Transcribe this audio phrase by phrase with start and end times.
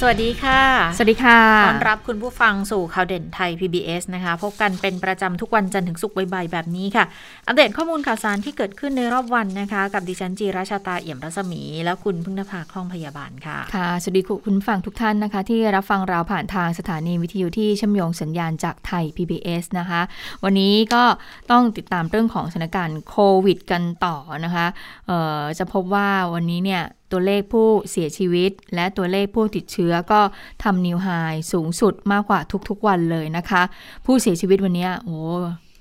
[0.00, 0.60] สวัสดีค่ะ
[0.96, 7.04] สวัสดีค่ะ ต้อนรับคุณผู้ฟังสู่ข่าวเด่นไทย PBS นะคะ พบกันเป็นประจำทุกวันจันทร์ถึงศุกร์บ่ายๆแบบนี้ค่ะ
[7.46, 20.00] อัปเดตข้อมูลข่าวสารที่เกิดขึ้นในรอบวันนะคะ กับดิฉันจีราชาตาเอี่ยมรัศมี และคุณพึ่งนภาคล่องพยาบาลค่ะ ค่ะ สวัสดีคุณฟังทุกท่านนะคะ ที่รับฟังเราผ่านทางสถานีวิทยุที่เชื่อมโยงสัญญาณจากไทย PBS นะคะ
[20.44, 21.02] วันนี้ก็
[21.50, 24.66] ต้องติดตามเรื่องของสถานการณ์โควิด กันต่อนะคะ
[25.58, 30.20] จะพบว่าวันนี้เนี่ย ตัวเลขผู้เสียชีวิต และตัวเลขผู้ติดเชื้อก็
[30.62, 31.08] ทำนิวไฮ
[31.52, 33.62] สูงสุดมากกว่าทุกๆวันเลยนะคะ
[34.06, 35.18] ผู้เสียชีวิตวันนี้โอ้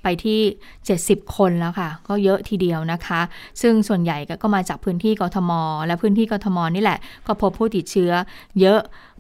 [0.03, 0.41] ไปที่
[0.88, 3.21] 70 คนแล้วค่ะ ก็เยอะทีเดียวนะคะ
[3.61, 5.51] ซึ่งส่วนใหญ่ก็มาจากพื้นที่กทม
[5.85, 8.11] และพื้นที่กทมนี่แหละ ก็พบผู้ติดเชื้อ
[8.59, 8.80] เยอะ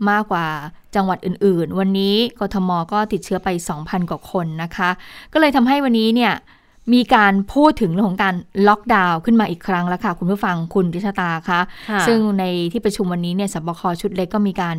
[0.09, 0.47] มากกว่า
[0.95, 4.89] จังหวัดอื่น ๆ วันนี้กทมก็ติดเชื้อไป 2,000 กว่าคนนะคะ
[5.33, 6.33] ก็เลยทำให้วันนี้เนี่ย
[6.93, 8.35] มีการพูดถึงเรื่องของการ
[8.67, 11.59] ล็อกดาวน์ขึ้นมาอีกครั้งแล้วค่ะ คุณผู้ฟังคุณดิชตาคะ
[12.07, 14.77] ซึ่งในที่ประชุมวันนี้เนี่ยสบคชุดเล็กก็มีการ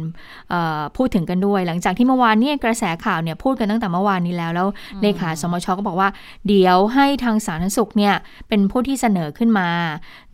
[0.96, 4.68] พูดถึงกันด้วย หลังจากที่เมื่อวานนี้กระแสข่าวเนี่ยพูดกันตั้งแต่เมื่อวานนี้แล้วแล้ว
[5.02, 6.08] เลขาสมชก็บอกว่า
[6.48, 8.14] เดี๋ยวให้ทางสาธารณสุขเนี่ย
[8.48, 9.68] เป็นผู้ที่เสนอขึ้นมา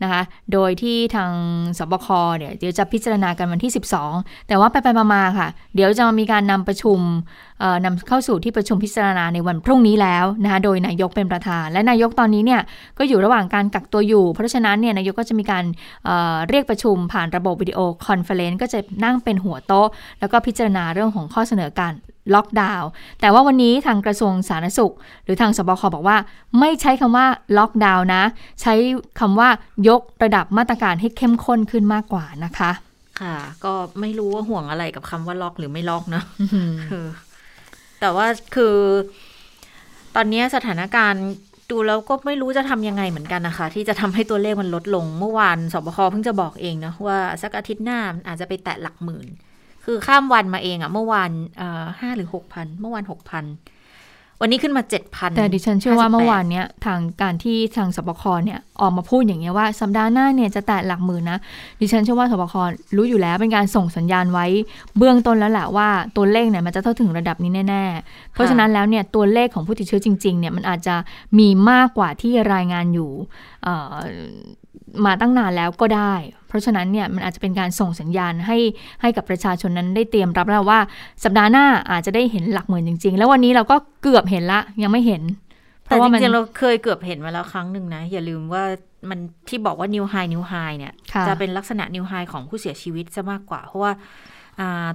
[0.03, 0.21] นะคะ
[0.53, 1.31] โดยที่ทาง
[1.77, 3.71] ศบคเนี่ยเดี๋ยวจะพิจารณากันวันที่
[4.09, 6.99] 12 แต่ว่าไปไปมาๆค่ะ เดี๋ยวจะมีการนำประชุม
[7.85, 12.61] นำเข้าสู่ที่ประชุมพิจารณาในวันพรุ่งนี้แล้วนะคะโดยนายกเป็นประธาน และนายกตอนนี้เนี่ย
[12.97, 15.63] ก็อยู่ระหว่างการกักตัวอยู่ เพราะฉะนั้นเนี่ยนายกก็จะมีการ
[16.05, 19.87] เรียกประชุมผ่านระบบ video conference ก็จะนั่งเป็นหัวโต๊ะ
[20.19, 21.93] แล้วก็พิจารณาเรื่องของข้อเสนอการ
[22.35, 22.89] ล็อกดาวน์
[23.21, 26.17] แต่ว่าวันนี้ทางกระทรวงสาธารณสุข หรือทางสบคบอกว่า
[26.59, 27.25] ไม่ใช้คำว่า
[27.57, 28.23] ล็อกดาวน์นะ
[28.61, 28.73] ใช้
[29.19, 29.49] คำว่า
[29.89, 32.71] ยกระดับมาตรการให้เข้มข้นขึ้นมากกว่านะคะ
[33.21, 36.23] ค่ะ ก็ไม่รู้ว่าห่วงอะไรกับคำว่าล็อกหรือไม่ล็อกนะ
[38.01, 38.75] แต่ว่าคือ
[40.15, 41.25] ตอนนี้สถานการณ์
[41.71, 49.27] ดูแล้วก็ไม่รู้จะทำยังไงเหมือนกันนะคะ ที่จะทำให้ตัวเลขมันลดลงเมื่อวานสบคเพิ่งจะบอกเองนะว่าสักอาทิตย์หน้าอาจจะไปแตะหลักหมื่น
[49.85, 51.31] คือข้ามวันมาเองอะเมื่อวาน
[51.99, 53.45] ห้าหรือหกพันเมื่อวานหกพัน
[54.41, 61.39] วันนี้ขึ้นมาเจ็ดพันแต่ดิฉันเชื่อว่าเมื่อวานเนี้ยทางการที่ทางสบคเนี่ยออกมาพูดอย่างเงี้ยว่าสัปดาห์หน้าเนี่ยจะแตะหลักหมื่นนะ
[61.81, 62.55] ดิฉันเชื่อว่าสบค
[62.95, 64.45] รู้อยู่แล้วเป็นการส่งสัญญาณไว้
[64.97, 70.95] เบื้องต้นแล้วแหละว่าตัวเลขเนี่ยมันจะเท่าถึงระดับนี้แน่ ๆ เพราะฉะนั้นแล้วเนี่ยตัวเลขของผู้ติดเชื้อจริงๆเนี่ยมันอาจจะ
[71.39, 73.11] มีมากกว่าที่รายงานอยู่
[75.05, 76.13] มาตั้งนานแล้วก็ได้
[76.47, 78.57] เพราะฉะนั้นเนี่ยมันอาจจะเป็นการส่งสัญญาณให้
[79.01, 80.79] ให้กับประชาชนนั้นได้เตรียมรับแล้วว่า
[81.23, 85.23] สัปดาห์หน้าอาจจะได้เห็นหลักหมื่นจริง ๆ แล้ววันนี้เราก็เกือบเห็นละยังไม่เห็น
[85.85, 88.63] แต่จริงๆเราเคยเกือบเห็นมาแล้วครั้งหนึ่งนะ อย่าลืมว่า
[89.09, 90.93] มันที่บอกว่า new high new high เนี่ย
[91.27, 93.91] จะเป็นลักษณะ new high ของผู้เสียชีวิตซะมากกว่า เพราะว่า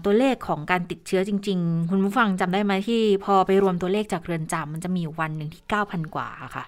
[0.05, 6.65] ตัวเลขของการติดเชื้อจริง ๆ คุณผู้ฟังจำได้ไหมที่พอไปรวมตัวเลขจากเรือนจำมันจะมีวันหนึ่งที่เก้าพันกว่าค่ะ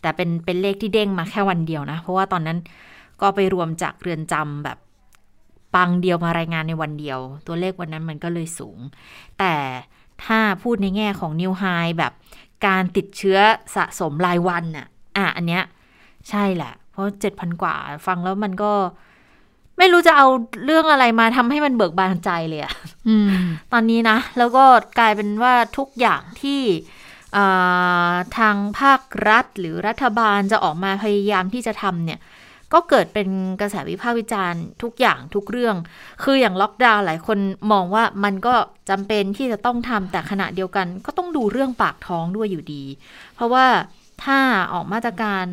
[0.00, 2.58] แต่เป็นเป็นเลขที่เด้งมาแค่วันเดียวนะ เพราะว่าตอนนั้น
[3.20, 4.78] ก็ไปรวมจากเรือนจำแบบ
[5.74, 8.78] ปังเดียวมารายงานในวันเดียว ตัวเลขวันนั้นมันก็เลยสูง
[9.38, 9.54] แต่
[10.24, 11.64] ถ้าพูดในแง่ของนิวไฮ
[11.98, 12.12] แบบ
[12.66, 13.38] การติดเชื้อ
[13.76, 15.64] สะสมรายวันน่ะ อะ อันเนี้ย
[16.28, 17.74] ใช่แหละ เพราะเจ็ดพันกว่า
[18.06, 18.72] ฟังแล้วมันก็
[19.78, 20.26] ไม่รู้จะเอา
[20.64, 22.74] เรื่องอะไรมาทำให้มันเบิกบานใจเลยอะ
[23.72, 24.64] ตอนนี้นะ แล้วก็
[24.98, 26.60] กลายเป็นว่าทุกอย่างที่
[28.36, 32.20] ทางภาครัฐหรือรัฐบาลจะออกมาพยายามที่จะทำเนี่ย
[32.72, 33.28] ก็เกิดเป็น
[33.60, 35.76] กระแสวิพากษ์วิจารณ์ทุกอย่างทุกเรื่อง
[36.22, 37.38] คืออย่างล็อกดาวน์หลายคน
[37.72, 38.54] มองว่ามันก็
[38.90, 42.84] จำเป็นที่จะต้องทำแต่ขณะเดียวกัน ก็ต้องดูเรื่องปากท้องด้วยอยู่ดี
[43.34, 43.66] เพราะว่า
[44.24, 44.38] ถ้า
[44.72, 45.46] ออกมาตรการ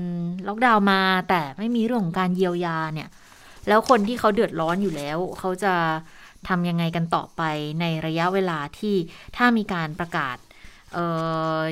[0.48, 3.10] ล็อกดาวน์มาแต่ไม่มีเรื่องของการเยียวยาเนี่ย
[3.68, 5.74] แล้วคนที่เขาเดือดร้อนอยู่แล้ว เขาจะ
[6.48, 7.42] ทำยังไงกันต่อไป
[7.82, 8.96] ในระยะเวลาที่
[9.38, 10.38] ถ้ามีการประกาศ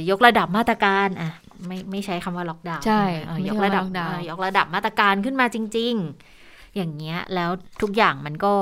[0.10, 1.32] ยกระดับมาตรการอะ
[1.68, 3.04] ไม่ไม่ใช้คำว่าล็อกดาวน์ใช่
[3.50, 3.84] ยกระดับ
[4.30, 5.94] ยกระดับมาตรการขึ้นมาจริง
[6.36, 7.50] ๆ อย่างเงี้ยแล้ว
[7.82, 8.54] ทุกอย่างมันก็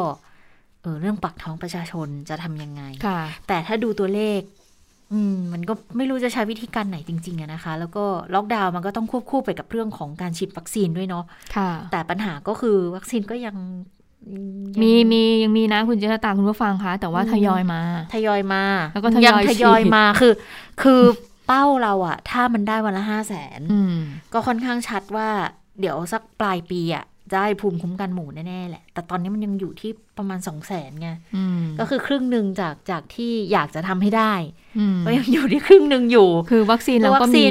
[0.82, 2.84] เออเรื่องปักท้องประชาชนจะทำยังไง
[3.48, 4.42] แต่ถ้าดูตัวเลข
[5.14, 11.26] อืมมันก็ไม่รู้จะใช้วิธีการไหนจริงๆอะนะคะ แล้วก็ล็อกดาวน์มันก็ต้องควบคู่ไปกับเรื่องของการฉีดวัคซีนด้วยเนาะ
[11.92, 13.56] แต่ปัญหาก็คือวัคซีนก็ยัง
[14.82, 17.82] มีมียังมีนะคุณเจษตาคุณผู้ฟังคะแต่ว่าทยอยมา
[18.14, 20.34] ทยอยมา แล้วก็ทยอยทยอยมาคือ
[20.82, 21.02] คือ
[21.48, 23.60] เป้าเราอะถ้ามันได้วันละห้าแสน
[24.34, 25.30] ก็ค่อนข้างชัดว่า
[25.80, 31.10] เดี๋ยวสักปลายปีอะได้ภูมิคุ้มกันหมู่แน่ ๆ แหละ แต่ตอนนี้มันยังอยู่ที่ประมาณสองแสนไง
[31.80, 34.34] ก็คือครึ่งหนึ่งจากจากที่อยากจะทำให้ได้
[35.06, 37.46] ก็ยังอยู่ที่ครึ่งหนึ่งอยู่ คือวัคซีนเราก็มี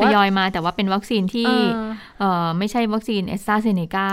[0.00, 1.50] ทยอยมา แต่ว่าเป็นวัคซีนที่
[2.58, 4.08] ไม่ใช่วัคซีนแอสตราเซเนกา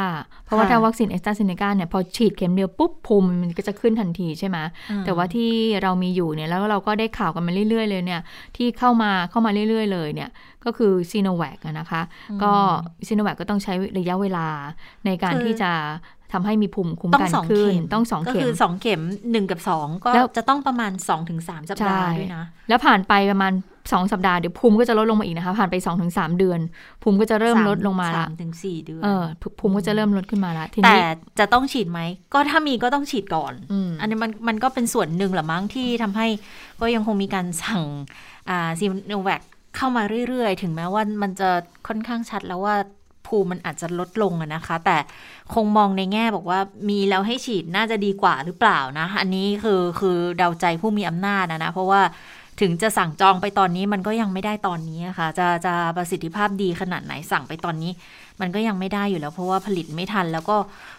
[0.46, 4.58] เพราะว่าถ้าวัคซีนแอสตราเซเนกาเนี่ยพอฉีดเข็มเดียวปุ๊บภูมิมันก็จะขึ้นทันทีใช่ไหม
[5.06, 8.22] แต่ว่าที่เรามีอยู่เนี่ยแล้วเราก็ได้ข่าวกันมาเรื่อย ๆ เลยเนี่ย
[8.58, 10.30] ที่เข้ามาเข้ามาเรื่อยๆ เลยเนี่ย
[10.66, 12.02] ก็คือซิโนแวคนะคะ
[12.44, 12.54] ก็
[13.08, 14.48] ซิโนแวคก็ต้องใช้ระยะเวลา
[15.06, 15.72] ในการที่จะ
[16.36, 19.02] ทำให้มีภูมิคุ้มกันขึ้นต้องสองเข็มก็คือสองเข็ม
[19.32, 23.54] หนึ่งกับสองก็จะต้องประมาณสองถึงสามสัปดาห์ด้วยนะ แล้วผ่านไปประมาณ
[23.92, 26.60] สองสัปดาห์เดี๋ยวภูมิก็จะลดลงมาอีกนะคะ ผ่านไปสองถึงสามเดือน
[27.02, 29.24] ภูมิก็จะเริ่มลดลงมาละสามถึงสี่เดือนเออ
[29.60, 30.98] ภูมิก็จะเริ่มลดขึ้นมาละแต่
[31.40, 32.00] จะต้องฉีดไหม
[32.34, 33.54] ก็ถ้ามีก็ต้องฉีดก่อน
[34.00, 36.28] อันนี้มันมันก็เป็นส่วนหนึ่งแหละมั้งที่ทำให้
[36.82, 37.84] ก็ยังคงมีการสั่ง
[38.50, 39.42] อ่าซีโนแวค
[39.76, 41.50] เข้ามาเรื่อยๆ ถึงแม้ว่ามันจะ
[41.88, 42.76] ค่อนข้างชัดแล้วว่า
[43.28, 44.98] ภูมิมันอาจจะลดลงนะคะ แต่
[45.54, 52.02] คงมองในแง่บอกว่ามีแล้วให้ฉีดน่าจะดีกว่าหรือเปล่านะ อันนี้คือคือเดาใจผู้มีอำนาจนะนะ เพราะว่า
[52.62, 57.92] ถึงจะสั่งจองไปตอนนี้มันก็ยังไม่ได้ตอนนี้ค่ะจะจะประสิทธิภาพดีขนาดไหนสั่งไปตอนนี้
[58.42, 60.58] มันก็ยังไม่ได้อยู่แล้ว เพราะว่าผลิตไม่ทัน แล้วก็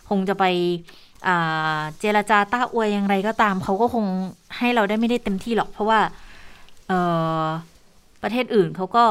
[0.09, 0.45] คงจะไป
[2.01, 4.07] เจรจาต้าอวยอย่างไรก็ตามเขาก็คง
[4.59, 6.01] ให้เราได้ไม่ได้เต็มที่หรอก เพราะว่า
[8.23, 9.05] ประเทศอื่นเขาก็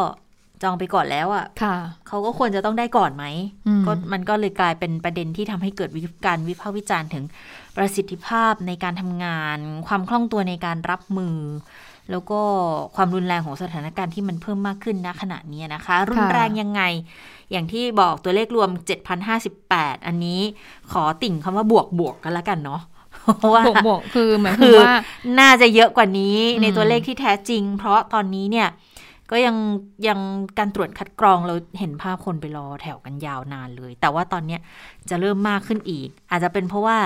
[0.65, 1.45] จองไปก่อนแล้วอะ่ะ
[2.07, 3.25] เขาก็ควรจะต้องได้ก่อนไหม
[3.85, 5.89] ก็มันก็เลยกลายเป็นประเด็นที่ทำให้เกิด
[6.25, 7.23] การวิพากษ์วิจารณ์ถึง
[7.75, 9.57] ประสิทธิภาพในการทำงาน
[9.87, 11.37] ความคล่องตัวในการรับมือ
[12.11, 12.39] แล้วก็
[12.95, 16.81] ความรุนแรงของสถานการณ์ที่มันเพิ่มมากขึ้นณขณะนี้นะคะ รุนแรงยังไง
[17.51, 18.69] อย่างที่บอกตัวเลขรวม
[19.37, 20.41] 7,058 อันนี้
[20.91, 22.81] ขอติ่งคำว่าบวกบวกกันแล้วกันเนาะ
[23.53, 24.95] ว่าบวกบวกคือหมายถึงว่า
[25.39, 28.67] น่าจะเยอะกว่านี้ในตัวเลขที่แท้จริง เพราะตอนนี้เนี่ย
[29.31, 29.55] ก็ยัง
[30.07, 30.19] ยัง
[30.57, 34.57] การตรวจคัดกรองเราเห็นภาพคนไปรอแถวกันยาวนานเลย แต่ว่าตอนนี้
[35.09, 36.97] จะเริ่มมากขึ้นอีก อาจจะเป็นเพราะว่า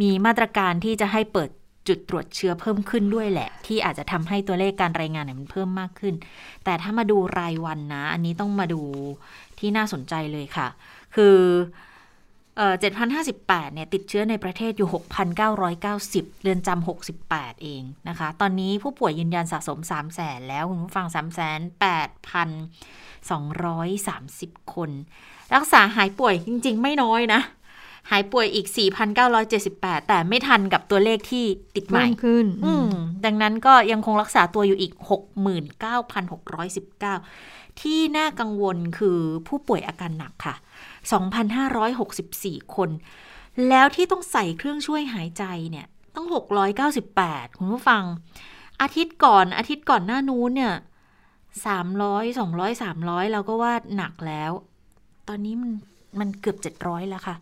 [0.00, 1.50] มีมาตรการที่จะให้เปิด
[1.88, 6.14] จุดตรวจเชื้อเพิ่มขึ้นด้วยแหละ ที่อาจจะทำให้ตัวเลขการรายงานเนี่ยมันเพิ่มมากขึ้น
[6.64, 8.80] แต่ถ้ามาดูรายวันนะ อันนี้ต้องมาดู
[9.58, 10.68] ที่น่าสนใจเลยค่ะ
[11.14, 11.36] คือ
[12.60, 14.88] 7,058 เนี่ยติดเชื้อในประเทศอยู่
[15.64, 16.86] 6,990 เรือนจำ
[17.20, 21.16] 68 เองนะคะ ตอนนี้ผู้ป่วยยืนยันสะสม 3 0 0แสนแล้ว คุณผู้ฟัง 3
[21.82, 22.48] 8
[24.60, 24.90] 230 คน
[25.54, 27.40] รักษาหายป่วยจริง ๆ ไม่น้อยนะ
[28.10, 28.66] หายป่วยอีก
[29.38, 31.44] 4,978 แต่ไม่ทันกับตัวเลขที่
[31.76, 32.46] ติดใหม่ขึ้น
[33.24, 34.92] ดังนั้นก็ยังคงรักษาตัวอยู่อีก
[36.56, 40.54] 69,619 ที่น่ากังวลคือผู้ป่วยอาการหนักค่ะ
[41.10, 42.90] 2,564 คน
[43.68, 46.26] แล้วที่ต้องใส่เครื่องช่วยหายใจเนี่ยต้อง
[46.92, 48.02] 698 คุณผู้ฟัง
[48.82, 50.74] อาทิตย์ก่อนอาทิตย์ก่อนหน้านู้นเนี่ย
[51.54, 54.52] 300 200 300 เราก็ว่าหนักแล้ว
[55.28, 55.70] ตอนนี้มัน
[56.20, 57.36] มันเกือบ 700 แล้วค่ะ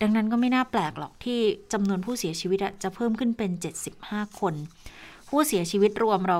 [0.00, 1.38] ดังนั้นก็ไม่น่าแปลกหรอกที่
[1.72, 3.50] จำนวนผู้เสียชีวิตจะเพิ่มขึ้นเป็น
[3.94, 4.54] 75 คน
[5.28, 6.38] ผู้เสียชีวิตรวมเรา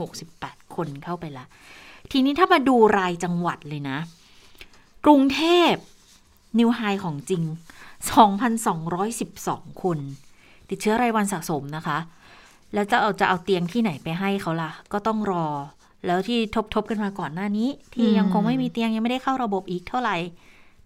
[0.00, 1.44] 2,468 คนเข้าไปละ
[2.12, 3.98] ทีนี้ถ้ามาดูรายจังหวัดเลยนะ
[5.04, 5.72] กรุงเทพ
[6.58, 7.42] นิวไฮของจริง
[8.62, 9.98] 2,212 คน
[10.68, 11.98] ติดเชื้อรายวันสะสมนะคะ
[12.74, 15.46] แล้วจะเอาจะเอาเตียงที่ไหนไปให้เขาล่ะ ก็ต้องรอ
[16.06, 20.16] แล้วที่ทบทบกันมาก่อนหน้านี้ ที่ยังคงไม่มีเตียงยังไม่ได้เข้าระบบอีกเท่าไหร่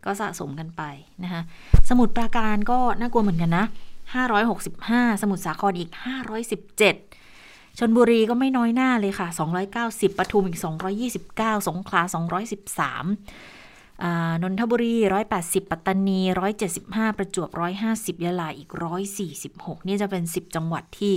[0.05, 0.83] ก็สะสมกันไป
[1.23, 1.43] นะคะ
[1.89, 3.65] สมุดปราการก็น่ากลัวเหมือนกันนะ
[4.43, 5.91] 565 สมุทรสาครอีก
[7.05, 9.29] 517ชนบุรีก็ไม่น้อยหน้าเลยค่ะ
[9.75, 10.61] 290ปทุมอีก
[11.13, 13.58] 229 สงขลา213
[14.43, 14.95] นนทบุรี
[15.33, 16.21] 180 ปัตตานี
[16.69, 17.49] 175 ประจวบ
[17.89, 18.71] 150 ยะลาอีก
[19.29, 21.15] 146 นี่จะเป็น 10 จังหวัดที่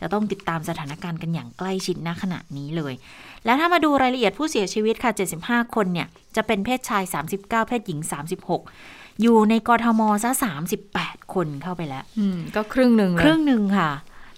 [0.00, 2.94] จะต้องติดตามสถานการณ์กันอย่างใกล้ชิดณขณะนี้เลย
[3.44, 5.12] แล้วถ้ามาดูรายละเอียดผู้เสียชีวิตค่ะ
[5.42, 8.00] 75 คนเนี่ย จะเป็นเพศชาย 39 เพศหญิง
[8.60, 10.30] 36อยู่ในกรทมซะ
[10.82, 12.04] 38คนเข้าไปแล้ว
[12.56, 13.90] ก็ครึ่งหนึ่งครึ่งหนึ่งค่ะ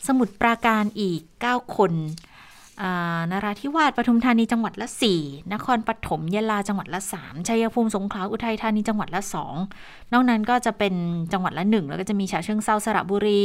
[0.07, 1.93] สมุดปราการอีก9คน
[3.31, 4.89] นาราธิวาสปทุมธานีจังหวัดละ
[5.21, 9.23] 4 นครปฐมยะลาจังหวัดละ 3 ชัยภูมิสงขลาอุทัยธานีจังหวัดละ
[9.67, 10.95] 2 นอกนั้นก็จะเป็น
[11.33, 13.41] จังหวัดละ 1 แล้วก็จะมีฉะเชิงเซาสระบุรี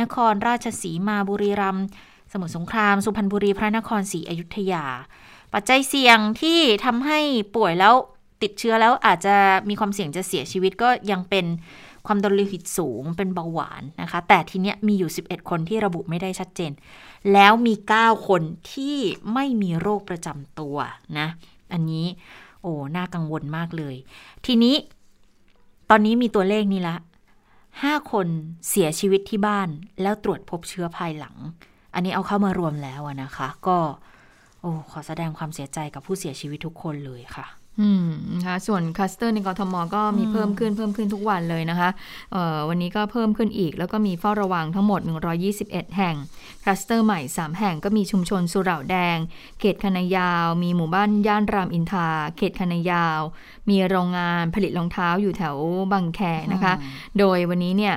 [0.00, 1.86] นครราชสีมาบุรีรัมย์
[2.32, 4.84] สมุทรสงคราม สุพรรณบุรีพระนครศรีอยุธยา
[5.52, 7.18] ปัจจัยเสี่ยงที่ทำให้
[7.56, 7.94] ป่วยแล้ว
[8.42, 9.36] ติดเชื้อแล้วอาจจะ
[9.68, 11.44] มีความเสี่ยงจะเสียชีวิตก็ยังเป็น
[12.06, 16.72] ความดันโลหิตสูงเป็นเบาหวานนะคะ แต่ทีเนี้ยมีอยู่ 11 คนที่ระบุไม่ได้ชัดเจน
[17.32, 18.96] แล้วมี 9 คนที่
[19.34, 20.76] ไม่มีโรคประจำตัว
[21.18, 21.28] นะ
[21.72, 22.06] อันนี้
[22.62, 23.96] โอ้น่ากังวลมากเลย
[24.46, 24.76] ทีนี้
[25.90, 26.96] ตอนนี้มีตัวเลขนี้ละ
[27.52, 28.26] 5คน
[28.68, 29.68] เสียชีวิตที่บ้าน
[30.02, 31.36] แล้วตรวจพบเชื้อภายหลัง
[31.94, 33.78] อันนี้เอาเข้ามารวมแล้วนะคะ ก็
[34.60, 37.46] โอ้ขอแสดงความเสียใจกับผู้เสียชีวิตทุกคนเลยค่ะ
[37.80, 41.90] อืมนะคะส่วนคลัสเตอร์ในกรทมก็มีเพิ่มขึ้นเพิ่มขึ้นทุกวันเลยนะคะ
[42.32, 45.00] เอ่อวันนี้ก็เพิ่มขึ้นอีก แล้วก็มีเฝ้าระวังทั้งหมด
[45.48, 46.16] 121 แห่ง
[46.62, 49.18] คลัสเตอร์ใหม่ 3 แห่งก็มีชุมชนสุเหร่าแดง
[49.60, 53.20] เขตคณะยาว มีหมู่บ้านย่านรามอินทราเขตคณะยาว
[53.70, 55.56] มีโรงงานผลิตรองเท้าอยู่แถว
[55.92, 56.20] บางแค
[56.52, 56.74] นะคะ
[57.18, 57.94] โดยวันนี้เนี่ย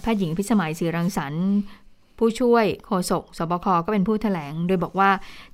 [0.00, 1.46] แพทย์หญิงพิสมัยศรีรังสรรค์
[2.18, 5.10] ผู้ช่วยโฆษกสบคก็เป็นผู้ถแถลง โดยบอกว่า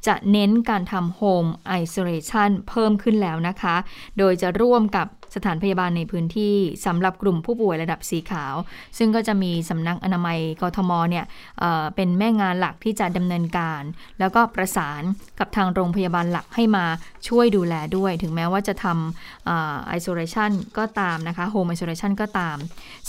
[0.06, 3.76] จะเน้นการทำโฮมไอโซเลชันเพิ่มขึ้นแล้วนะคะ
[4.18, 6.54] โดยจะร่วมกับสถานพยาบาลในพื้นที่
[6.87, 8.54] สำหรับกลุ่มผู้ป่วยระดับสีขาว
[8.99, 11.25] ซึ่งก็จะมีสำนักอนามัยกทมเนี่ย
[11.59, 13.83] เเป็นแม่งานหลักที่จะดำเนินการ
[14.18, 15.02] แล้วก็ประสาน
[15.38, 16.85] กับทางโรงพยาบาลหลักให้มา
[17.28, 19.49] ช่วยดูแลด้วย ถึงแม้ว่าจะทำ
[19.87, 22.56] ไอโซเลชันก็ตามนะคะโฮมไอโซเลชันก็ตาม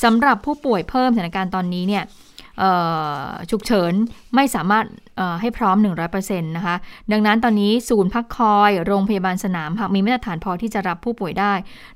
[0.04, 2.04] สำหรับผู้ป่วยเพิ่มสถานการณ์ตอนนี้เนี่ย
[3.52, 3.94] ฉุกเฉิน
[4.36, 4.86] ไม่สามารถ
[5.42, 5.78] ให้พร้อม
[6.12, 6.76] 100%นะคะ
[7.12, 11.54] ดังนั้นตอนนี้ศูนย์พักคอย โรงพยาบาลสนามหากมีมาตรฐานพอที่จะรับผู้ป่วยได้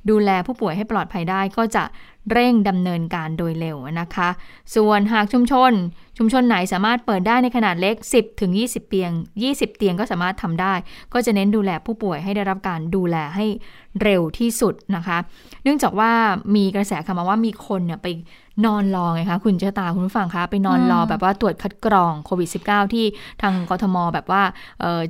[0.09, 1.83] ดูแลผู้ป่วยให้ปลอดภัยได้ก็จะ
[2.31, 4.29] เร่งดำเนินการโดยเร็วนะคะ
[4.75, 5.71] ส่วนหากชุมชน
[6.17, 9.11] ชุมชนไหนสามารถเปิดได้ในขนาดเล็ก 10 ถึง 20 เตียง
[9.43, 10.73] 20 เตียงก็สามารถทำได้
[11.13, 13.45] ก็จะเน้นดูแลผู้ป่วยให้ได้รับการดูแลให้
[14.03, 15.17] เร็วที่สุดนะคะ
[15.63, 16.11] เนื่องจากว่า
[16.55, 18.07] มีกระแสข่าวมาว่ามีคนเนี่ยไป
[18.65, 23.05] นอนรอไงคะ คุณเจ้าตาคุณผู้ฟังคะ ไปนอนรอแบบว่าตรวจคัดกรองโควิด -19 ที่
[23.41, 24.41] ทางกทมแบบว่า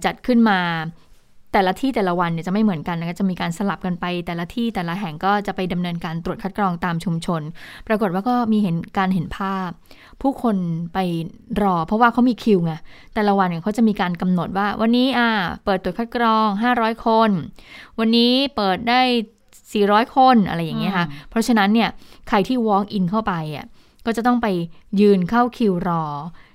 [0.06, 0.60] จัดขึ้นมา
[1.54, 7.42] แต่ละที่แต่ละวันเนี่ยจะไม่เหมือนกันนะคะจะมีการสลับกันไป แต่ละที่แต่ละแห่งก็จะไปดำเนินการตรวจคัดกรองตามชุมชน
[7.88, 9.70] ปรากฏว่าก็มีเห็นการเห็นภาพ
[10.22, 10.56] ผู้คน
[10.94, 10.98] ไป
[11.62, 12.74] รอ เพราะว่าเขามีคิวไง
[13.14, 15.30] แต่ละวันเนี่ยเขาจะมีการกำหนดว่า วันนี้อ่า
[15.66, 17.30] เปิดตรวจคัดกรอง 500 คน
[18.00, 19.02] วันนี้เปิดได้
[19.74, 21.90] 400 คนอะไรอย่างเงี้ยค่ะ เพราะฉะนั้นเนี่ย
[22.28, 23.66] ใครที่ walk in เข้าไปอะ
[24.06, 24.48] ก็จะต้องไป
[25.02, 26.04] ยืนเข้าคิวรอ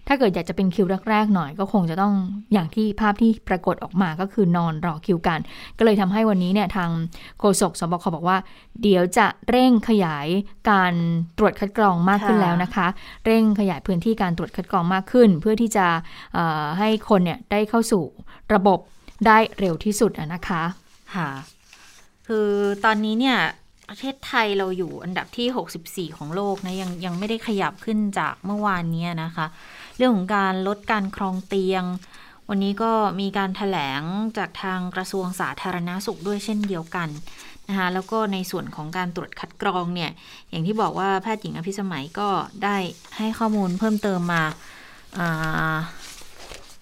[0.08, 2.14] ถ้าเกิดอยากจะเป็นคิวแรกๆหน่อย ก็คงจะต้อง
[2.52, 5.40] อย่างที่ภาพที่ปรากฏออกมาก็คือนอนรอคิวกัน
[5.78, 6.90] ก็เลยทำให้วันนี้เนี่ยทาง
[7.38, 8.38] โฆษกสบคบอกว่า
[8.82, 10.26] เดี๋ยวจะเร่งขยาย
[10.70, 10.94] การ
[11.38, 12.86] ตรวจคัดกรองมากขึ้นแล้วนะคะ
[13.26, 15.86] เร่งขยายพื้นที่การตรวจคัดกรองมากขึ้น เพื่อที่จะ
[16.78, 18.04] ให้คนเนี่ยได้เข้าสู่
[18.54, 18.78] ระบบ
[19.26, 20.62] ได้เร็วที่สุดนะคะ
[21.14, 21.30] ค่ะ
[22.26, 22.48] คือ
[22.84, 23.38] ตอนนี้เนี่ย
[23.88, 29.46] ประเทศไทยเราอยู่อันดับที่ 64 ของโลกนะยังยังไม่ได้ขยับขึ้นจากเมื่อวานนี้นะคะ
[29.96, 31.84] เรื่องของการลดการครองเตียง
[32.48, 34.02] วันนี้ก็มีการถแถลง
[34.38, 37.08] จากทางกระทรวงสาธารณาสุขด้วยเช่นเดียวกัน
[37.68, 40.10] นะคะแล้วก็ในส่วนของการตรวจคัดกรองเนี่ย
[40.50, 42.28] อย่างที่บอกว่าแพทย์หญิงอภิสมัยก็
[42.64, 42.76] ได้
[43.16, 44.42] ให้ข้อมูลเพิ่มเติมมา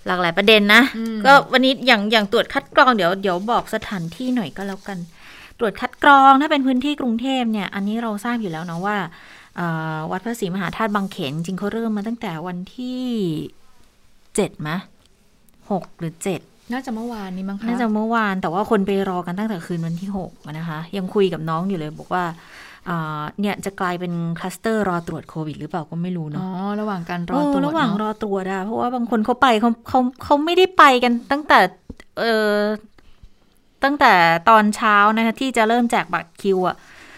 [0.06, 0.82] หลากหลายประเด็นนะ
[1.26, 4.98] ก็วันนี้อย่างอย่างตรวจคัดกรองเดี๋ยวเดี๋ยวบอกสถานที่หน่อยก็แล้วกัน
[5.58, 8.96] ตรวจคัดกรองถ้าเป็นพื้นที่กรุงเทพเนี่ย อันนี้เราทราบอยู่แล้วนะว่า
[10.10, 13.00] วัดพระศรีมหาธาตุบางเขนจริงเขาเริ่มมาตั้งแต่วันที่
[14.36, 14.76] เจ็ดมะ
[15.70, 16.40] หกหรือเจ็ด
[16.72, 22.24] น่าจะเมื่อวานนี้มั้งคะน่าจะเมื่อวานแต่ว่าคนไปรอกันตั้งแต่คืนวันที่หกนะคะ ยังคุยกับน้องอยู่เลยบอกว่า
[23.40, 31.58] เนี่ยจะกลายเป็นคลัสเตอร์รอตรวจโควิดหรือเปล่าก็ไม่รู้เนาะอ๋อระหว่างการรอตรวจระหว่างรอตรวจอะเพราะว่าบางคนเขาไปเขาเขาเขาไม่ได้ไปกันตั้งแต่
[32.20, 32.52] เออ
[33.84, 34.14] ตั้งแต่
[34.48, 36.76] ตอนเช้านะคะที่จะเริ่มแจกบัตรคิวอะ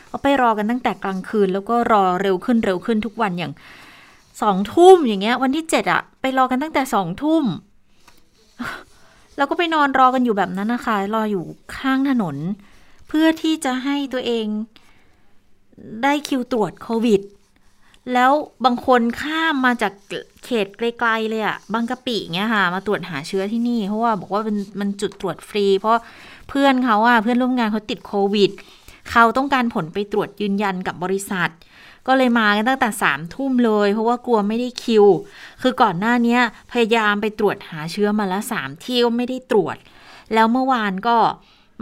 [0.08, 3.52] เขาไปรอกันตั้งแต่กลางคืน แล้วก็รอเร็วขึ้นเร็วขึ้นทุกวันอย่าง
[4.42, 7.44] สองทุ่มอย่างเงี้ย วันที่เจ็ดอะไปรอกันตั้งแต่สองทุ่ม
[9.36, 11.44] แล้วก็ไปนอนรอกันอยู่แบบนั้นนะคะ รออยู่
[11.76, 12.36] ข้างถนน
[13.08, 14.46] เพื่อที่จะให้ตัวเอง
[16.02, 17.20] ได้คิวตรวจโควิด
[18.12, 18.32] แล้ว
[18.64, 19.92] บางคนข้ามมาจาก
[20.44, 26.00] เขตไกลๆเลยอะบางกะปิเงี้ยค่ะ มาตรวจหาเชื้อที่นี่ เพราะว่าบอกว่าเป็นมันจุดตรวจฟรี เพราะ
[26.48, 28.50] เพื่อนเขาอะเพื่อนร่วมงานเขาติดโควิด
[29.10, 31.50] เขาต้องการผลไปตรวจยืนยันกับบริษัท
[32.06, 35.04] ก็เลยมากันตั้งแต่สามทุ่มเลย เพราะว่ากลัวไม่ได้คิว
[35.62, 36.38] คือก่อนหน้านี้
[36.72, 39.76] พยายามไปตรวจหาเชื้อมาแล้วสามที่ก็ไม่ได้ตรวจ
[40.34, 41.16] แล้วเมื่อวานก็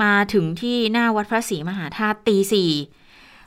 [0.03, 2.73] มาถึงที่หน้าวัดพระศรีมหาธาตุตีสี่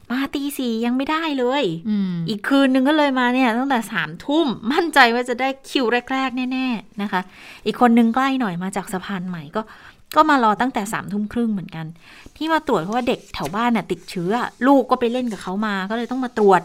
[0.10, 1.92] มาตีสี่ยังไม่ได้เลยอ
[2.30, 7.22] อีกคืนนึงก็เลยมาเนี่ย ตั้งแต่สามทุ่มมั่นใจว่าจะได้คิวแรก ๆ แน่ ๆ นะคะ
[7.66, 9.62] อีกคนนึงใกล้หน่อยมาจากสะพานใหม่ก็
[10.16, 11.86] ก็มารอตั้งแต่สามทุ่มครึ่งเหมือนกัน
[12.38, 14.32] ที่มาตรวจเพราะว่าเด็กแถวบ้านน่ะติดเชื้อ
[14.68, 16.62] ลูกก็ไปเล่นกับเขามาก็เลยต้องมาตรวจ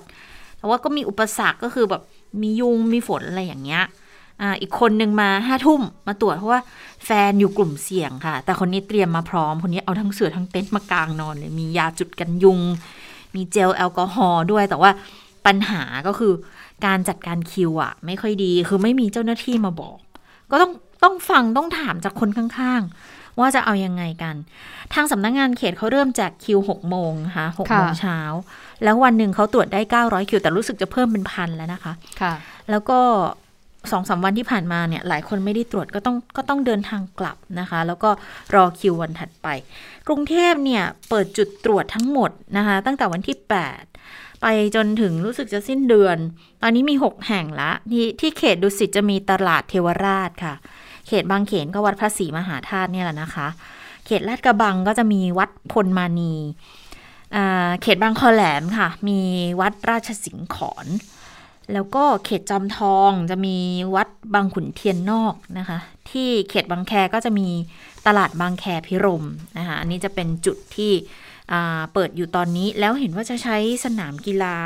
[0.58, 2.02] แต่ว่าก็มีอุปสรรคก็คือแบบ
[2.42, 3.84] มียุงมีฝนอะไรอย่างเงี้ย
[4.40, 6.60] อ่าอีกคนนึงมาห้าทุ่มมาตรวจเพราะว่า
[7.04, 12.60] แฟนอยู่กลุ่มเสี่ยงค่ะ แต่คนนี้เตรียมมาพร้อม คนนี้เอาทั้งเสือทั้งเต็นท์มากางนอนเลยมียาจุดกันยุง
[13.34, 14.90] มีเจลแอลกอฮอล์ด้วยแต่ว่า
[15.46, 16.32] ปัญหาก็คือ
[16.86, 19.98] การจัดการคิวอะไม่ค่อยดี คือไม่มีเจ้าหน้าที่มาบอก
[20.50, 22.82] ก็ต้องต้องฟังต้องถามจากคนข้าง
[23.38, 24.34] ว่าจะเอายังไงกัน
[24.94, 28.18] ทางสำนักงงานเขตเขาเริ่มแจกคิวหกโมงนะคะหกโมงเช้า
[28.84, 32.32] แล้ววันหนึ่งเขาตรวจได้เก้าร้อยคิว แต่รู้สึกจะเพิ่มเป็นพันแล้วนะคะค่ะ
[32.70, 32.98] แล้วก็
[33.92, 38.10] สองสาวันที่ผ่านมาเนี่ยหลายคนไม่ได้ตรวจก็ต้องก็ต้องเดินทางกลับนะคะ แล้วก็
[38.54, 39.46] รอคิววันถัดไป
[40.08, 43.36] กรุงเทพเนี่ยเปิดจุดตรวจทั้งหมดนะคะ ตั้งแต่วันที่
[43.90, 44.46] 8 ไป
[44.76, 46.16] จนถึงรู้สึกจะสิ้นเดือน
[46.62, 50.54] ตอนนี้มี 6 แห่งละที่ที่เขตดุสิตจะมีตลาดเทวราชค่ะ
[51.10, 53.48] เขตบางเขนก็วัดพระศรีมหาธาตุเนี่ยแหละนะคะ
[54.06, 56.34] เขตลาดกระบังก็จะมีวัดพลมานี
[57.82, 59.20] เขตบางคอแหลมค่ะ มี
[59.60, 60.86] วัดราชสิงห์ขอน
[61.72, 63.56] แล้วก็เขตจอมทองจะมี
[63.94, 65.78] วัดบางขุนเทียนนอกนะคะ
[66.10, 67.48] ที่เขตบางแคก็จะมี
[68.06, 69.24] ตลาดบางแคพิรม
[69.58, 70.92] นะคะ อันนี้จะเป็นจุดที่
[71.92, 74.56] เปิดอยู่ตอนนี้แล้วเห็นว่าจะใช้สนามกีฬา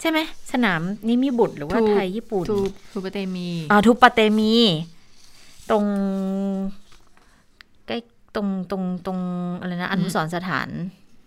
[0.00, 0.18] ใช่ไหม
[0.52, 2.46] สนามนิมิบุตรหรือว่าไทยญี่ปุ่น
[2.92, 4.54] ทูปเตมีอ่าทูปเตมี
[5.70, 5.84] ตรง
[7.86, 7.98] ใกล้
[8.34, 9.18] ตรงตรงตรง
[9.60, 10.68] อะไรนะอนุสรสถาน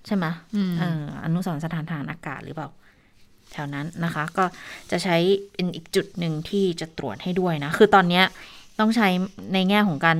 [0.07, 0.25] ใช่ไหม
[0.81, 0.83] อ
[1.25, 2.69] อนุสรสถานทางอากาศหรือเปล่า
[3.51, 4.45] แถวนั้นนะคะ ก็
[4.91, 5.17] จะใช้
[5.53, 8.21] เป็นอีกจุดหนึ่งที่จะตรวจให้ด้วยนะ คือตอนนี้
[8.79, 9.07] ต้องใช้
[9.53, 10.17] ในแง่ของการ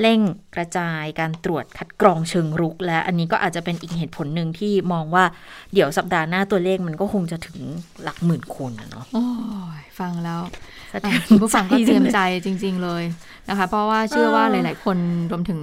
[0.00, 0.20] เร่ง
[0.54, 5.24] กระจายการตรวจคัดกรองเชิงรุก และอันนี้ก็อาจจะเป็นอีกเหตุผลหนึ่งที่มองว่า
[5.72, 7.58] เดี๋ยวสัปดาห์หน้าตัวเลขมันก็คงจะถึง
[8.02, 9.26] หลักหมื่นคนนะเนาะโอ้
[9.80, 10.40] ยฟังแล้ว
[11.28, 13.04] คุณผู้ฟังก็เตรียมใจจริง ๆ เลย
[13.48, 14.98] นะคะ เพราะว่าเชื่อว่าหลาย ๆ คน
[15.30, 15.60] รวมถึง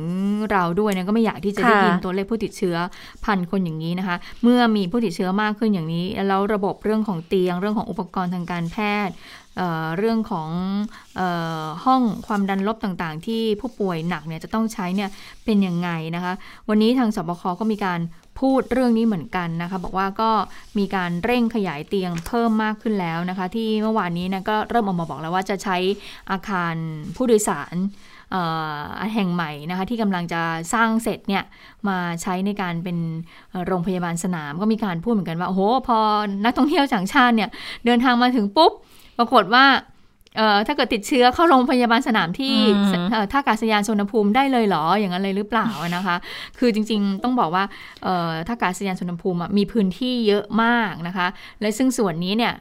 [0.51, 2.77] เราด้วยเนี่ยก็ไม่อยากที่จะได้ยินตัวเลขผู้ติดเชื้อ
[3.25, 9.15] พันคนอย่างนี้นะคะ เมื่อมีผู้ติดเชื้อมากขึ้นอย่างนี้ แล้วระบบเรื่องของเตียงเรื่องของอุปกรณ์ทางการแพทย์
[9.97, 10.49] เรื่องของ
[11.19, 11.21] อ
[11.63, 15.09] อห้องความดันลบต่างๆ ที่ผู้ป่วยหนักเนี่ยจะต้องใช้เนี่ย
[15.45, 16.33] เป็นยังไงนะคะ
[16.69, 17.99] วันนี้ทางสบคก็มีการ
[18.39, 20.31] พูดเรื่องนี้เหมือนกันนะคะ บอกว่าก็
[20.77, 25.77] มีการเร่งขยายเตียงเพิ่มมากขึ้นแล้วนะคะ ที่เมื่อวานนี้นะก็เริ่มออกมาบอกแล้วว่าจะใช้
[26.31, 26.75] อาคาร
[27.15, 27.75] ผู้โดยสาร
[29.13, 30.41] แห่งใหม่นะคะที่กำลังจะ
[30.73, 31.43] สร้างเสร็จเนี่ย
[31.87, 32.97] มาใช้ในการเป็น
[33.65, 35.99] โรงพยาบาลสนามก็มีการพูดเหมือนกันว่าโอ้โหพอ
[36.43, 37.49] นักท่องเที่ยวต่างชาติเนี่ย
[37.85, 38.71] เดินทางมาถึงปุ๊บ
[39.17, 39.65] ปรากฏว่า
[40.67, 42.55] ถ้าเกิดติดเชื้อเข้าโรงพยาบาลสนามที่
[43.31, 46.15] ท่าอากาศยานสุวรรณภูมิได้เลยเหรออย่างนั้นเลยหรือเปล่านะคะ
[46.59, 47.63] คือจริงๆต้องบอกว่า
[48.47, 51.27] ท่าอากาศยานสุวรรณภูมิมีพื้นที่เยอะมากนะคะ
[51.61, 52.53] และซึ่งส่วนนี้เนี่ย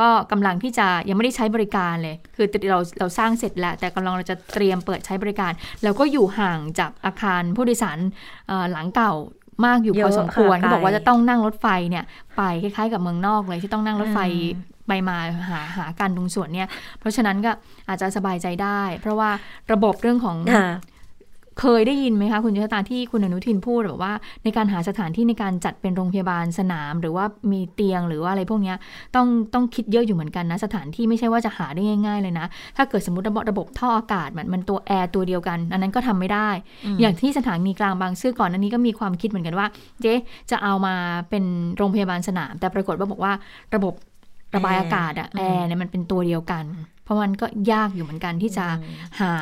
[0.00, 7.98] ก็กำลังที่จะยังไม่ได้ใช้บริการเลย คือเราเราสร้างเสร็จแล้ว แต่กำลังเราจะเตรียมเปิดใช้บริการ แล้วก็อยู่ห่างจากอาคารผู้โดยสาร
[8.72, 9.12] หลังเก่า
[9.66, 12.04] มากอยู่พอสมควรเขาบอกว่าจะต้องนั่งรถไฟเนี่ย
[12.36, 14.20] ไปคล้ายๆกับเมืองนอกเลยที่ต้องนั่งรถไฟ
[14.88, 15.16] ไปมา
[15.50, 16.68] หาหาการตรงส่วนเนี่ย
[17.00, 17.50] เพราะฉะนั้นก็
[17.88, 19.30] อาจจะสบายใจได้ เพราะว่า
[19.72, 20.36] ระบบเรื่องของ
[21.62, 24.12] เคยได้ยินไหมคะ คุณยุทธตาที่คุณอนุทินพูดแบบว่า
[24.44, 28.74] ในการหาสถานที่ในการจัดเป็นโรงพยาบาลสนาม หรือว่ามีเตียงหรือว่าอะไรพวกนี้
[29.16, 32.46] ต้องต้องคิดเยอะอยู่เหมือนกันนะ สถานที่ไม่ใช่ว่าจะหาได้ง่ายๆเลยนะ
[32.76, 36.48] ถ้าเกิดสมมติระบบระบบท่ออากาศมันมันตัวแอร์ตัวเดียวกัน อันนั้นก็ทำไม่ได้
[37.00, 39.66] อย่างที่สถานีกลางบางซื่อก่อนอันนี้ก็มีความคิดเหมือนกันว่า
[40.00, 40.14] เจ๊
[40.50, 40.94] จะเอามา
[41.30, 41.44] เป็น
[41.76, 43.32] โรงพยาบาลสนาม แต่ปรากฏว่าบอกว่า
[43.76, 43.94] ระบบ
[44.54, 46.64] ระบายอากาศอะแอร์เนี่ยมันเป็นตัวเดียวกัน
[47.04, 48.66] เพราะมันก็ยากอยู่เหมือนกันที่จะ
[49.20, 49.32] หา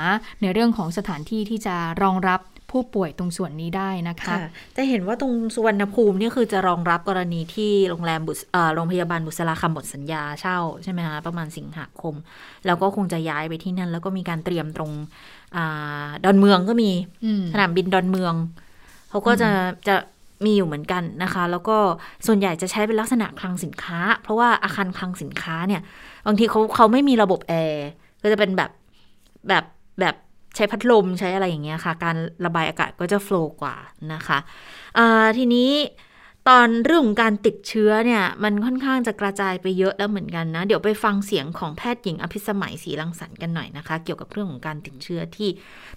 [0.41, 2.41] ในเรื่องของสถานที่ที่จะรองรับ
[2.73, 4.37] ผู้ป่วยตรงส่วนนี้ได้นะคะ
[4.75, 8.41] แต่เห็นว่าตรงสุวรรณภูมินี่คือจะรองรับกรณีที่โรงแรมบุษ
[8.75, 12.15] โรงพยาบาลบุษราคำหมดสัญญาเช่าใช่ไหมคะประมาณสิงหาคม
[12.67, 14.93] แล้วก็คงจะย้ายไปที่นั่น แล้วก็มีการเตรียมตรง
[15.57, 15.59] อ
[16.25, 16.91] ดอนเมืองก็มี
[17.53, 18.35] สนามบินดอนเมือง
[19.11, 19.51] เขาก็จะ
[19.89, 19.97] จะ
[20.45, 21.77] มีอยู่เหมือนกันนะคะ แล้วก็
[22.27, 25.83] ส่วนใหญ่จะใช้เป็นลักษณะคลังสินค้า เพราะว่าอาคารคลังสินค้าเนี่ย
[26.27, 27.87] บางทีเขาเขาไม่มีระบบแอร์
[28.23, 28.71] ก็จะเป็นแบบ
[29.49, 29.65] แบบ
[30.01, 30.15] แบบ
[30.57, 33.77] ใช้พัดลมใช้อะไรอย่างเงี้ยค่ะ การระบายอากาศก็จะโฟล์กว่า
[34.13, 34.39] นะคะ
[35.39, 35.71] ทีนี้
[36.49, 45.49] ตอนเรื่องของการติดเชื้อเนี่ย มันค่อนข้างจะกระจายไปเยอะแล้วเหมือนกันนะ เดี๋ยวไปฟังเสียงของแพทย์หญิงอภิสมัยศรีรังสรรค์กันหน่อยนะคะ เกี่ยวกับเรื่องของการติดเชื้อที่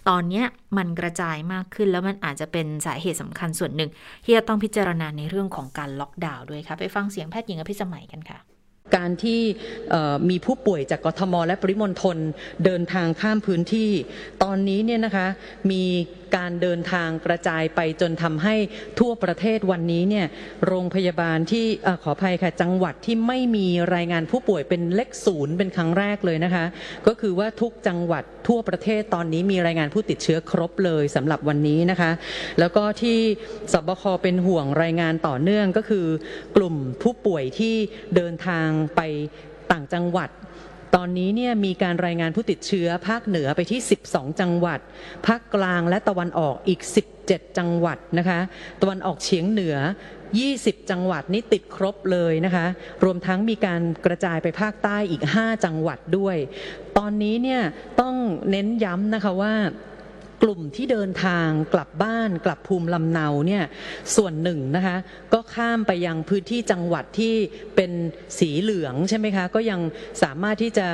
[0.09, 0.43] ตอนนี้
[0.77, 3.89] มันกระจายมากขึ้นแล้วมันอาจจะเป็นสาเหตุสำคัญส่วนหนึ่ง
[4.25, 8.39] ที่จะต้องพิจารณาในเรื่องของการล็อกดาวน์ด้วยค่ะ ไปฟังเสียงแพทย์หญิงอภิสมัยกันค่ะ
[8.95, 9.41] การที่
[10.29, 12.17] มีผู้ป่วยจากกทมและปริมณฑล
[12.65, 13.91] เดินทางข้ามพื้นที่
[14.43, 15.27] ตอนนี้เนี่ยนะคะ
[15.71, 15.83] มี
[16.35, 18.55] การเดินทางกระจายไปจนทำให้
[18.99, 20.25] ทั่วประเทศวันนี้เนี่ย
[20.67, 26.65] โรงพยาบาลที่อขออภัยค่ะจังหวัดที่ไม่มีรายงานผู้ป่วยเป็นเลขศูนย์เป็นครั้งแรกเลยนะคะ
[27.07, 32.11] ก็คือว่าทุกจังหวัดทั่วประเทศตอนนี้มีรายงานผู้ติดเชื้อครบเลยสำหรับวันนี้นะคะ
[32.59, 33.17] แล้วก็ที่
[33.73, 36.05] สบคเป็นห่วงรายงานต่อเนื่องก็คือ
[36.55, 37.75] กลุ่มผู้ป่วยที่
[38.15, 39.01] เดินทางไป
[39.71, 40.29] ต่างจังหวัด
[40.95, 44.79] ตอนนี้เนี่ยมีการรายงานผู้ติดเชื้อภาคเหนือไปที่ 12 จังหวัด
[45.27, 46.81] ภาคกลางและตะวันออกอีก
[47.19, 48.39] 17 จังหวัดนะคะ
[48.81, 49.77] ตะวันออกเฉียงเหนือ
[50.33, 52.65] 20 จังหวัดนี้ติดครบเลยนะคะ
[53.03, 56.35] รวมทั้งมีการกระจายไปภาคใต้อีก 5 จังหวัดด้วย
[56.97, 57.61] ตอนนี้เนี่ย
[58.01, 58.15] ต้อง
[58.49, 59.53] เน้นย้ำนะคะว่า
[60.43, 63.63] กลุ่มที่เดินทางกลับบ้านกลับภูมิลำเนาเนี่ย
[64.15, 64.97] ส่วนหนึ่งนะคะ
[65.33, 67.35] ก็ข้ามไปยังพื้นที่จังหวัดที่
[67.75, 67.91] เป็น
[68.39, 69.79] สีเหลืองใช่ไหมคะก็ยัง
[70.23, 70.87] สามารถที่จะ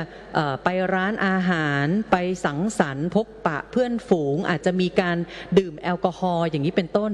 [0.64, 5.16] ไปร้านอาหารไปสังสรรค์พบปะเพื่อนฝูงอาจจะมีการ
[5.58, 7.12] ดื่มแอลกอฮอล์อย่างนี้เป็นต้น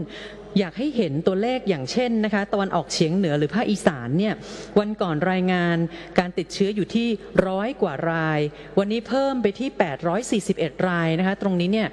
[0.58, 4.34] อยากให้เห็นตัวเลขอย่างเช่นนะคะตะวันออกเฉียงเหนือหรือภาคอีสานเนี่ย
[4.78, 5.76] วันก่อนรายงาน
[6.18, 7.08] การติดเชื้ออยู่ที่
[7.46, 8.40] ร้อยกว่าราย
[8.78, 9.68] วันนี้เพิ่มไปที่
[10.48, 11.88] 841 รายนะคะตรงนี้เนี่ย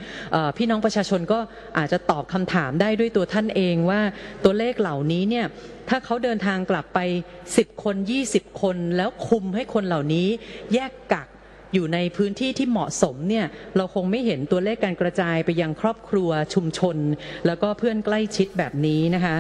[0.58, 1.40] พี่น้องประชาชนก็
[1.78, 4.02] อาจจะตอบคำถามได้ด้วยตัวท่านเองว่า
[4.44, 5.46] ตัวเลขเหล่านี้เนี่ย
[5.90, 7.00] ถ้าเขาเดินทางกลับไป
[7.42, 7.96] 10 คน
[8.30, 10.28] 20 คน แล้วคุมให้คนเหล่านี้
[10.74, 11.28] แยกกัก
[11.74, 16.98] อยู่ในพื้นที่ที่เหมาะสมเนี่ยเราคงไม่เห็นตัวเลขการกระจายไปยังครอบครัวชุมชน
[17.46, 19.36] แล้วก็เพื่อนใกล้ชิดแบบนี้นะคะ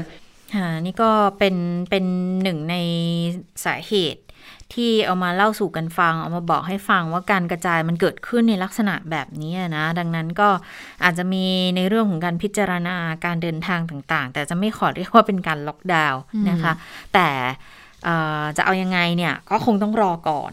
[0.55, 1.55] ค่ะนี่ก็เป็น
[1.89, 2.05] เป็น
[2.43, 2.75] หนึ่งใน
[3.65, 4.21] สาเหตุ
[4.73, 10.49] ที่เอามาเล่าสู่กันฟัง เอามาบอกให้ฟังว่าการกระจายมันเกิดขึ้นในลักษณะแบบนี้นะ ดังนั้นก็
[11.03, 16.73] อาจจะมีในเรื่องของการพิจารณาการเดินทางต่างๆ แต่จะไม่ขอเรียกว่าเป็นการล็อกดาวน์นะคะ
[17.13, 17.29] แต่
[18.57, 20.51] จะเอายังไงเนี่ยก็คงต้องรอก่อน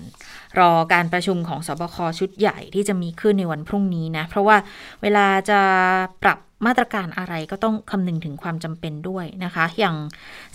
[0.59, 4.57] รอการประชุมของสบคชุดใหญ่ที่จะมีขึ้นในวันพรุ่งนี้นะ เพราะว่า
[5.03, 5.61] เวลาจะ
[6.23, 9.97] ปรับมาตรการอะไรก็ต้องคำนึงถึงความจำเป็นด้วยนะคะ อย่าง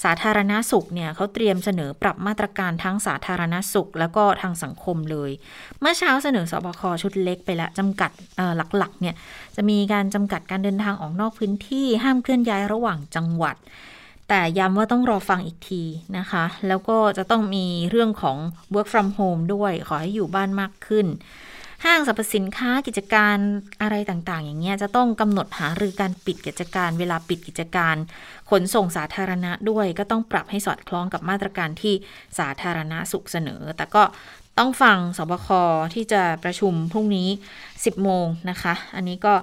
[0.04, 5.32] สาธารณาสุขเนี่ยเขาเตรียมเสนอปรับมาตรการทั้งสาธารณาสุข แล้วก็ทางสังคมเลย
[5.80, 8.12] เมื่อเช้าเสนอสบคชุดเล็กไปแล้วจำกัด
[8.78, 9.16] หลักๆเนี่ย
[9.56, 13.56] จะมีการจำกัดการเดินทางออกนอกพื้นที่ห้ามเคลื่อนย้ายระหว่างจังหวัด
[14.34, 15.84] แต่ย้ำว่าต้องรอฟังอีกที
[16.18, 18.38] นะคะ แล้วก็จะต้องมีเรื่องของ
[18.74, 21.08] work from home ด้วย ขอให้อยู่บ้านมากขึ้น
[21.86, 23.38] ห้างสรรพสินค้ากิจการ
[23.82, 27.96] อะไรต่างๆ อย่างเงี้ยจะต้องกำหนดหารือการปิดกิจการ เวลาปิดกิจการ
[28.50, 31.94] ขนส่งสาธารณะด้วย ก็ต้องปรับให้สอดคล้องกับมาตรการที่
[32.40, 34.04] สาธารณะสุขเสนอ แต่ก็
[34.60, 35.48] ต้องฟังสบค
[35.94, 37.28] ที่จะประชุมพรุ่งนี้
[37.66, 39.34] 10 โมงนะคะ อันนี้ก็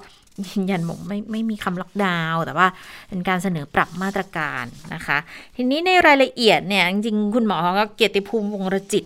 [0.47, 2.69] ยืนยันบอกไม่ไม่มีคำล็อกดาวน์แต่ว่า
[3.09, 5.19] เป็นการเสนอปรับมาตรการนะคะ
[5.57, 9.05] ทีนี้ในรายละเอียดเนี่ย จริงๆ คุณหมอก็เกียรติภูมิวงรจิต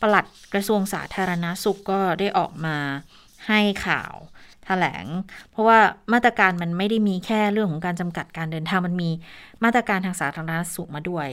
[0.00, 2.76] ปลัดกระทรวงสาธารณาสุขก็ได้ออกมา
[3.48, 4.14] ให้ข่าว
[4.64, 5.06] แถลง
[5.50, 5.78] เพราะว่า
[6.12, 9.10] มาตรการมันไม่ได้มีแค่เรื่องของการจำกัดการเดินทางมันมี
[9.64, 11.28] มาตรการทางสาธารณสุขมาด้วย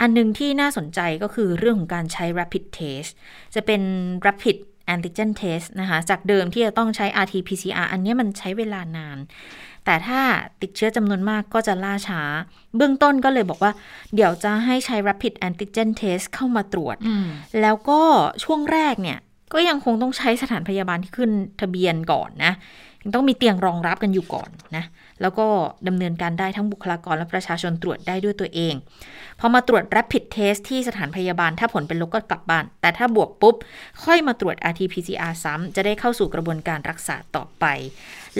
[0.00, 3.10] อันนึงที่น่าสนใจก็คือเรื่องของการใช้ rapid test
[3.54, 3.82] จะเป็น
[4.26, 4.56] rapid
[4.94, 9.18] antigen test นะคะ จากเดิมที่จะต้องใช้ RT-PCR อันนี้มันใช้เวลานาน
[9.84, 10.20] แต่ถ้า
[10.62, 12.22] ติดเชื้อจำนวนมากก็จะล่าช้า
[12.76, 13.72] เบื้องต้นก็เลยบอกว่า
[14.14, 16.96] เดี๋ยวจะให้ใช้ rapid antigen test เข้ามาตรวจ
[17.60, 18.00] แล้วก็
[18.44, 19.18] ช่วงแรกเนี่ย
[19.52, 22.52] ก็ยังคงต้องใช้สถานพยาบาลที่ขึ้นทะเบียนก่อนนะ
[23.14, 24.84] ต้องมีเตียงรองรับกันอยู่ก่อนนะ
[25.22, 25.46] แล้วก็
[25.88, 28.74] ดำเนินการได้ทั้งบุคลากรและประชาชนตรวจได้ด้วยตัวเอง
[29.40, 33.54] พอมาตรวจ rapid test ที่สถานพยาบาล ถ้าผลเป็นลบก็กลับบ้าน แต่ถ้าบวกปุ๊บ
[34.04, 37.64] ค่อยมาตรวจ RT-PCR ซ้ำจะได้เข้าสู่กระบวนการรักษาต่อไป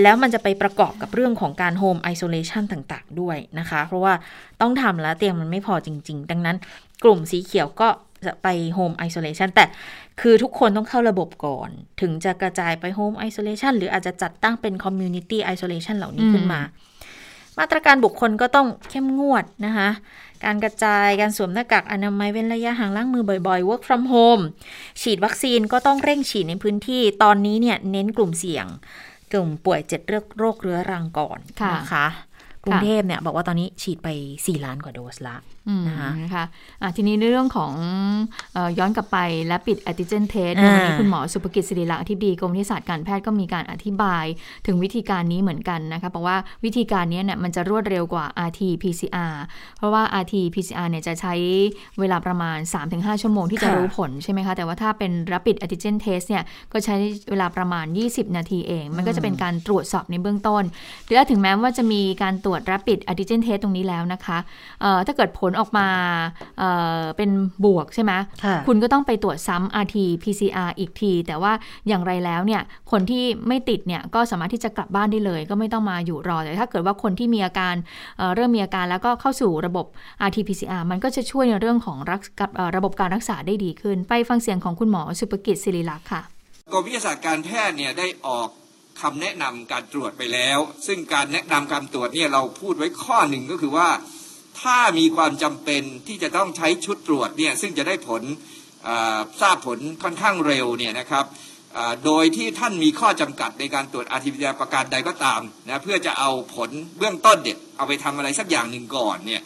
[0.02, 4.14] แล้วมันจะไปประกอบกับเรื่องของการ home isolation ต่างๆ ด้วยนะคะ เพราะว่า
[4.60, 6.56] ต้องทำแล้วเตียงมันไม่พอจริง ๆ ดังนั้น
[7.04, 7.88] กลุ่มสีเขียวก็
[8.24, 9.64] จะไป home isolation แต่
[10.20, 16.60] คือทุกคนต้องเข้าระบบก่อน ถึงจะกระจายไป home isolation หรืออาจจะจัดตั้งเป็น community isolation เหล่านี้ขึ้นมา
[17.58, 19.88] มาตรการบุคคลก็ต้องเข้มงวดนะคะ
[20.44, 24.42] การกระจายการสวมหน้ากากอนามัยเว้นระยะห่างล้างมือบ่อยๆ work from home
[25.00, 28.66] ฉีดวัคซีนก็ต้องเร่งฉีดในพื้นที่ตอนนี้เนี่ยเน้นกลุ่มเสี่ยง
[29.32, 30.00] กลุ่มป่วยเจ็ด
[30.38, 31.38] โรคเรื้อรังก่อน
[31.74, 32.06] นะคะ
[32.66, 35.36] กรุงเทพเนี่ยบอกว่าตอนนี้ฉีดไป 4 ล้านกว่าโดสละ
[35.88, 37.72] นะคะนะคะะทีนี้ในเรื่องของ
[38.78, 44.24] ย้อนกลับไปและปิดแอนติเจนเทสวันนี้คุณหมอสุภกิจศิริลักษ์ที่ดีกรมวิทยาศาสตร์การแพทย์ก็มีการอธิบาย
[44.66, 49.34] ถึงวิธีการนี้เหมือนกันนะคะบอกว่าวิธีการนี้เนี่ยมันจะรวดเร็วกว่า RT PCR
[49.76, 51.34] เพราะว่า RT PCR เนี่ยจะใช้
[52.00, 52.58] เวลาประมาณ
[52.90, 56.96] 3-5 ชั่วโมงที่จะรู้ผลใช่ไหมคะแต่ว่าถ้าเป็น rapid antigen test เนี่ยก็ใช้
[57.30, 60.62] เวลาประมาณ 20 นาทีเอง มันก็จะเป็นการตรวจสอบในเบื้องต้น
[61.04, 64.38] หรือถึงแม้ว่าจะมีการตรวจ rapid antigen test ตรงนี้แล้วนะคะ
[65.06, 65.88] ถ้าเกิดผลออกมา
[66.58, 67.30] เเป็น
[67.64, 68.12] บวกใช่ไหม
[68.66, 71.52] คุณก็ต้องไปตรวจซ้ำ RT PCR อีกที แต่ว่า
[71.88, 77.74] อย่างไรแล้วเนี่ยคนที่ไม่ติดเนี่ยก็สามารถที่จะกลับบ้านได้เลย ก็ไม่ต้องมาอยู่รอแต่ถ้าเกิดว่าคนที่มีอาการ
[78.18, 79.86] เเริ่มมีอาการแล้วก็เข้าสู่ระบบ
[80.26, 86.22] RT PCR มันก็จะช่วยในเรื่องของรักกับระบบการรักษาได้ดีขึ้น ไปฟังเสียงของคุณหมอสุภกิจศิริลักษ์ค่ะ
[86.72, 88.48] กรมวิทยาศาสตร์การแพทย์เนี่ยได้ออก
[89.00, 93.88] คำแนะนำการตรวจไปแล้ว ซึ่งการแนะนำการตรวจเนี่ยเราพูดไว้ข้อหนึ่งก็คือว่า
[94.60, 98.22] ถ้ามีความจำเป็นที่จะต้องใช้ชุดตรวจเนี่ยซึ่งจะได้ผล
[99.40, 101.24] ทราบผลค่อนข้างเร็วเนี่ยนะครับ
[102.04, 109.42] โดยที่ท่านมีข้อจำกัดในการตรวจอาร์ติฟิเชียประการใดก็ตามนะเพื่อจะเอาผลเบื้องต้นเด็ดเอาไปทำอะไรสักอย่างหนึ่งก่อนเนี่ย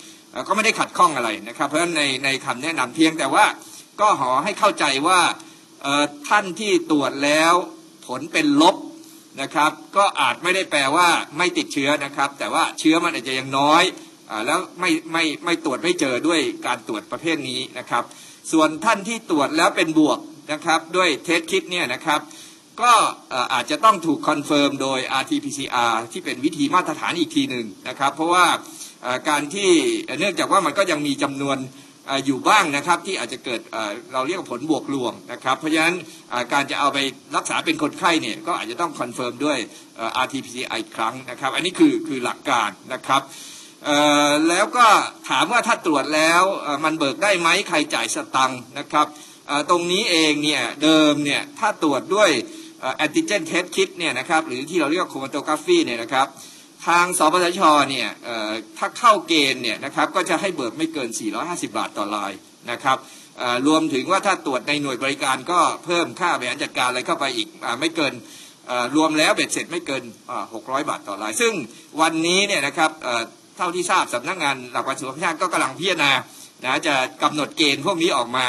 [0.46, 3.44] ก็ไม่ได้ขัดข้องอะไรนะครับ เพราะฉะนั้นในในคำแนะนำเพียงแต่ว่า
[4.00, 5.20] ก็ขอให้เข้าใจว่า
[6.28, 7.54] ท่านที่ตรวจแล้ว
[8.06, 8.76] ผลเป็นลบ
[9.40, 13.82] นะครับ ก็อาจไม่ได้แปลว่าไม่ติดเชื้อนะครับ แต่ว่าเชื้อมันอาจจะยังน้อย
[14.30, 18.04] อแล้วไม่ไม่ไม่ตรวจไม่เจอด้วยการตรวจประเภทนี้นะครับ
[18.52, 20.18] ส่วนท่านที่ตรวจแล้วเป็นบวก
[20.52, 22.20] นะครับด้วย test kit เนี่ยนะครับ
[22.80, 22.92] ก็
[23.52, 28.46] อาจจะต้องถูก confirm โดย RT-PCR ที่เป็นวิธีมาตรฐานอีกทีหนึ่งนะครับ เพราะว่า
[29.28, 29.70] การที่
[30.18, 31.56] เนื่องจากว่ามันก็ยังมีจำนวน
[32.26, 33.60] อยู่บ้างนะครับที่อาจจะเกิด
[34.12, 35.94] เราเรียกผลบวกลวงนะครับ เพราะฉะนั้น
[36.52, 36.98] การจะเอาไป
[37.36, 39.58] รักษาเป็นคนไข้เนี่ยก็อาจจะต้อง confirm ด้วย
[40.24, 43.22] RT-PCR อีกครั้งนะครับ อันนี้คือคือหลักการนะครับ
[44.48, 44.86] แล้วก็
[45.28, 46.42] ถามว่าถ้าตรวจแล้ว
[46.84, 49.06] มันเบิกได้ไหมใครจ่ายสตังค์นะครับ
[49.70, 52.30] ตรงนี้เองเนี่ยเดิมเนี่ยถ้าตรวจด้วย
[52.96, 56.26] antigen test kit เนี่ยนะครับหรือที่เราเรียก chromatography เนี่ยนะครับ
[56.86, 58.08] ทางสปสชเนี่ย
[58.78, 61.08] ถ้าเข้าเกณฑ์เนี่ยนะครับก็จะให้เบิกไม่เกิน
[61.40, 62.32] 450 บาทต่อราย
[62.70, 62.98] นะครับ
[63.66, 67.48] รวมถึงว่าถ้าตรวจในหน่วยบริการก็เพิ่มค่าบริหารจัดการอะไรเข้าไปอีก
[67.80, 68.12] ไม่เกิน
[68.96, 70.02] รวมแล้วเบ็ดเสร็จไม่เกิน
[70.44, 71.52] 600 บาทต่อราย ซึ่ง
[72.00, 72.90] วันนี้เนี่ยนะครับ
[73.56, 76.12] เท่าที่ทราบสำนักงานหลักประกันสุขภาพก็กำลังพิจารณา
[76.64, 78.46] นะจะกำหนดเกณฑ์พวกนี้ออกมา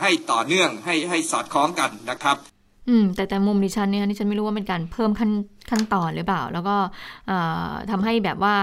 [0.00, 2.36] ให้ต่อเนื่องให้ให้สอดคล้องกันนะครับ
[2.88, 5.30] อืมแต่แต่มุมดิฉันเนี่ยดิฉันไม่รู้ว่าเป็นการเพิ่มขั้น
[5.70, 6.76] ขั้นตอนหรือเปล่า แล้วก็
[7.90, 8.56] ทำให้แบบว่า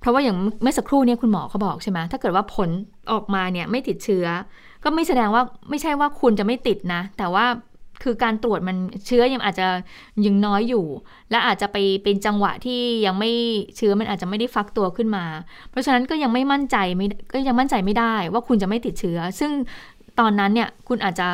[0.00, 2.68] เพราะว่าอย่างเมื่อสักครู่เนี่ยคุณหมอเขาบอกใช่ไหมถ้าเกิดว่าผล
[3.12, 4.26] ออกมาเนี่ยไม่ติดเชื้อ
[4.84, 7.46] ก็ไม่แสดงว่าไม่ใช่ว่าคุณจะไม่ติดนะ แต่ว่า
[8.02, 9.66] คือการตรวจมันเชื้อยังอาจจะ
[10.26, 10.84] ยังน้อยอยู่
[11.30, 13.30] และอาจจะไปเป็นจังหวะที่ยังไม่
[13.76, 15.24] เชื้อมันอาจจะไม่ได้ฟักตัวขึ้นมา
[15.70, 19.50] เพราะฉะนั้นก็ยังไม่มั่นใจไม่ก็ยังมั่นใจไม่ได้ว่าคุณจะไม่ติดเชื้อ ซึ่ง
[20.20, 21.28] ตอนนั้นเนี่ยคุณอาจจะ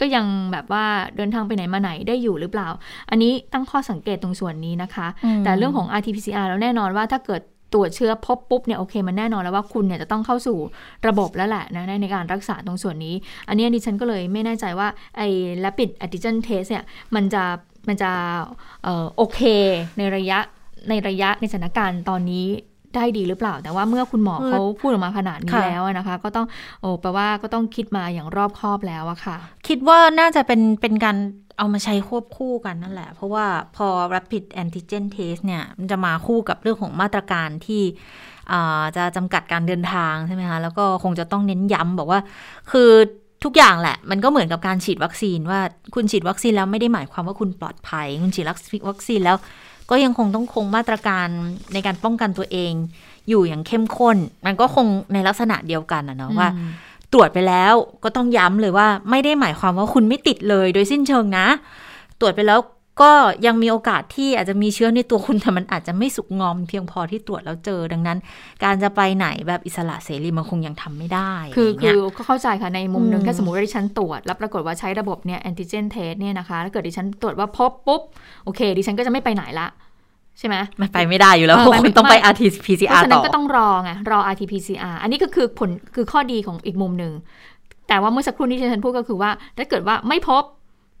[0.00, 0.84] ก็ยังแบบว่า
[1.16, 2.68] เดินทางไปไหนมาไหนได้อยู่หรือเปล่า
[3.10, 5.06] อันนี้ตั้งข้อสังเกตตรงส่วนนี้นะคะ
[5.44, 7.42] แต่เรื่องของ RT-PCR แล้วแน่นอนว่าถ้าเกิด
[7.74, 10.58] ตรวจเชื้อพบปุ๊บเนี่ยโอเคมันแน่นอนแล้วว่าคุณเนี่ยจะต้องเข้าสู่
[11.08, 13.14] ระบบแล้วแหละนะในการรักษาตรงส่วนนี้
[13.48, 15.28] อันนี้ดิฉันก็เลยไม่แน่ใจว่าไอ้
[15.64, 17.44] rapid antigen test เนี่ยมันจะ
[17.88, 18.10] มันจะ
[19.16, 19.40] โอเค
[19.98, 20.38] ในระยะ
[20.88, 22.46] ในระยะในสถานการณ์ตอนนี้
[22.96, 26.46] ได้ดีหรือเปล่า แต่ว่าเมื่อคุณหมอเขาพูดออกมาขนาดนี้แล้วนะคะ ก็ต้อง
[26.80, 29.36] โอ้แปลว่าก็ต้องคิดมาอย่างรอบคอบแล้วอะค่ะ
[29.68, 31.16] คิดว่าน่าจะเป็นเป็นการ
[31.58, 37.82] เอามาใช้ควบคู่กันนั่นแหละ เพราะว่าพอ rapid antigen test เนี่ย มันจะมาคู่กับเรื่องของมาตรการที่
[38.96, 42.20] จะจำกัดการเดินทางใช่ไหมคะ แล้วก็คงจะต้องเน้นย้ำบอกว่า
[42.72, 42.90] คือ
[43.44, 45.60] ทุกอย่างแหละ มันก็เหมือนกับการฉีดวัคซีนว่า
[45.94, 48.46] คุณฉีดวัคซีนแล้วไม่ได้หมายความว่าคุณปลอดภัย คุณฉีด
[48.88, 49.36] วัคซีนแล้ว
[49.90, 51.28] ก็ยังคงต้องคงมาตรการ
[51.72, 52.72] ในการป้องกันตัวเอง
[53.28, 56.48] อยู่อย่างเข้มข้น มันก็คงในลักษณะเดียวกันนะเนาะว่า
[57.12, 61.46] ตรวจไปแล้วก็ต้องย้ำเลยว่า ไม่ได้หมายความว่าคุณไม่ติดเลยโดยสิ้นเชิงนะ
[62.20, 62.58] ตรวจไปแล้ว
[63.02, 63.12] ก็
[63.46, 68.18] ยังมีโอกาสที่อาจจะมีเชื้อในตัวคุณแต่มันอาจจะไม่สุกงอมเพียงพอที่ตรวจแล้วเจอดังนั้น
[68.64, 78.02] การจะไปไหนแบบอิสระเสรีมันคงยังทำไม่ได้ คือคือก็เข้าใจค่ะในมุมหนึ่งถ้าสมมติว่าดิฉันตรวจ แล้วปรากฏว่าใช้ระบบเนี่ยแอนติเจนเทสเนี่ยนะคะถ้าเกิดดิฉันตรวจว่าพบปุ๊บ
[78.44, 79.68] โอเค ดิฉันก็จะไม่ไปไหนละ
[80.38, 87.12] ใช่ไหมมันไปไม่ได้อยู่แล้วคุณต้องไป rt pcr ต่อเพราะฉะนั้นก็ต้องรอไงรอ rt pcr อันนี้ก็คือผลคือข้อดีของอีกมุมหนึ่ง
[87.88, 90.42] แต่ว่าเมื่อสักครู่นี้ที่ฉันพูดก็คือว่าถ้าเกิดว่าไม่พบ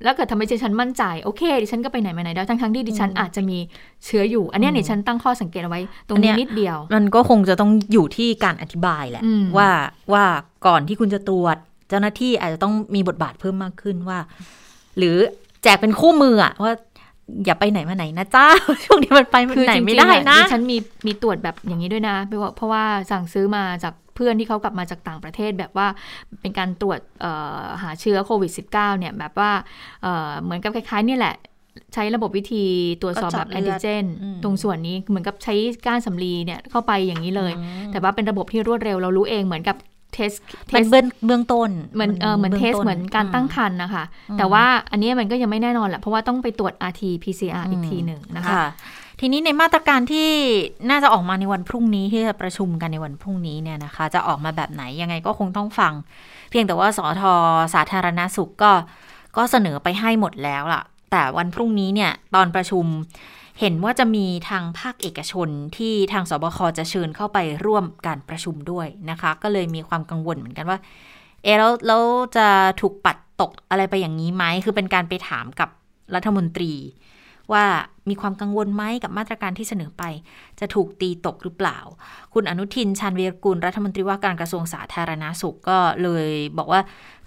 [0.04, 3.58] แล้วเกิดทำให้ดิฉันมั่นใจโอเค ดิฉันก็ไปไหนมาไหนได้ทั้งทั้งที่ดิฉันอาจจะมี
[4.04, 9.22] เชื้ออยู่ อันนี้ดิฉันตั้งข้อสังเกตเอาไว้ ตรงนี้นิดเดียว มันก็คงจะต้องอยู่ที่การอธิบายแหละ
[9.56, 9.68] ว่า
[10.12, 10.24] ว่า
[10.66, 11.56] ก่อนที่คุณจะตรวจ
[11.88, 14.18] เจ้าหน้าที่อาจจะต้องมีบทบาทเพิ่มมากขึ้นว่า
[14.98, 15.16] หรือ
[15.62, 16.72] แจกเป็นคู่มืออะว่า
[17.44, 18.46] อย่าไปไหนมาไหนนะจ้า
[18.84, 22.16] ช่วงนี้มันไปไหนไม่ได้นะฉันมีมีตรวจแบบอย่างนี้ด้วยนะ
[22.56, 25.86] เพราะว่าสั่งซื้อมาจาก เพื่อนที่เขากลับมาจากต่างประเทศแบบว่า
[26.40, 27.00] เป็นการตรวจ
[27.82, 29.50] หาเชื้อโควิด -19 เนี่ยแบบว่า
[30.42, 31.36] เหมือนกับคล้ายๆนี่แหละ
[31.94, 32.64] ใช้ระบบวิธี
[33.02, 34.04] ตรวจสอบแบบแอนติเจน
[34.42, 35.54] ตรงส่วนนี้เหมือนกับใช้
[35.86, 37.52] ก้านสำลีเนี่ยเข้าไปอย่างนี้เลย
[37.92, 39.76] แต่ว่าเป็นระบบที่รวดเร็วเรารู้เองเหมือนกับ
[40.14, 40.32] test
[40.68, 44.04] test เบื้องต้นเหมือนเออเหมือน test เหมือนการตั้งครรภ์นะคะ
[44.38, 48.52] แต่ว่าอันนี้มันก็ยังไม่แน่นอนแหละเพราะว่าต้องไปตรวจ RT-PCR อีกทีหนึ่งนะคะ
[49.20, 50.28] ทีนี้ในมาตรการที่
[50.90, 55.92] น่าจะออกมาในวันพรุ่งนี้ที่จะประชุมกันในวันพรุ่งนี้เนี่ยนะคะ จะออกมาแบบไหนยังไงก็คงต้องฟัง
[56.50, 57.34] เพียงแต่ว่าสอทอ
[57.74, 58.72] สาธารณสุขก็
[59.36, 62.84] ก็เสนอไปให้หมดแล้วล่ะ แต่วันพรุ่งนี้เนี่ยตอนประชุม
[63.60, 70.78] เห็นว่าจะมีทางภาคเอกชนที่ทางสบคจะเชิญเข้าไปร่วมการประชุมด้วยนะคะ ก็เลยมีความกังวลเหมือนกันว่า
[71.42, 72.02] เออแล้วแล้ว
[72.36, 72.46] จะ
[72.80, 75.68] ถูกปัดตกอะไรไปอย่างนี้ไหมคือเป็นการไปถามกับ
[76.14, 76.72] รัฐมนตรี
[77.52, 77.64] ว่า
[78.08, 80.02] มีความกังวลไหมกับมาตรการที่เสนอไป
[80.60, 81.78] จะถูกตีตกหรือเปล่า
[82.34, 86.28] คุณอนุทินชาญวีรกุลรัฐมนตรีว่าการกระทรวงสาธารณาสุขก็เลย
[86.58, 86.80] บอกว่า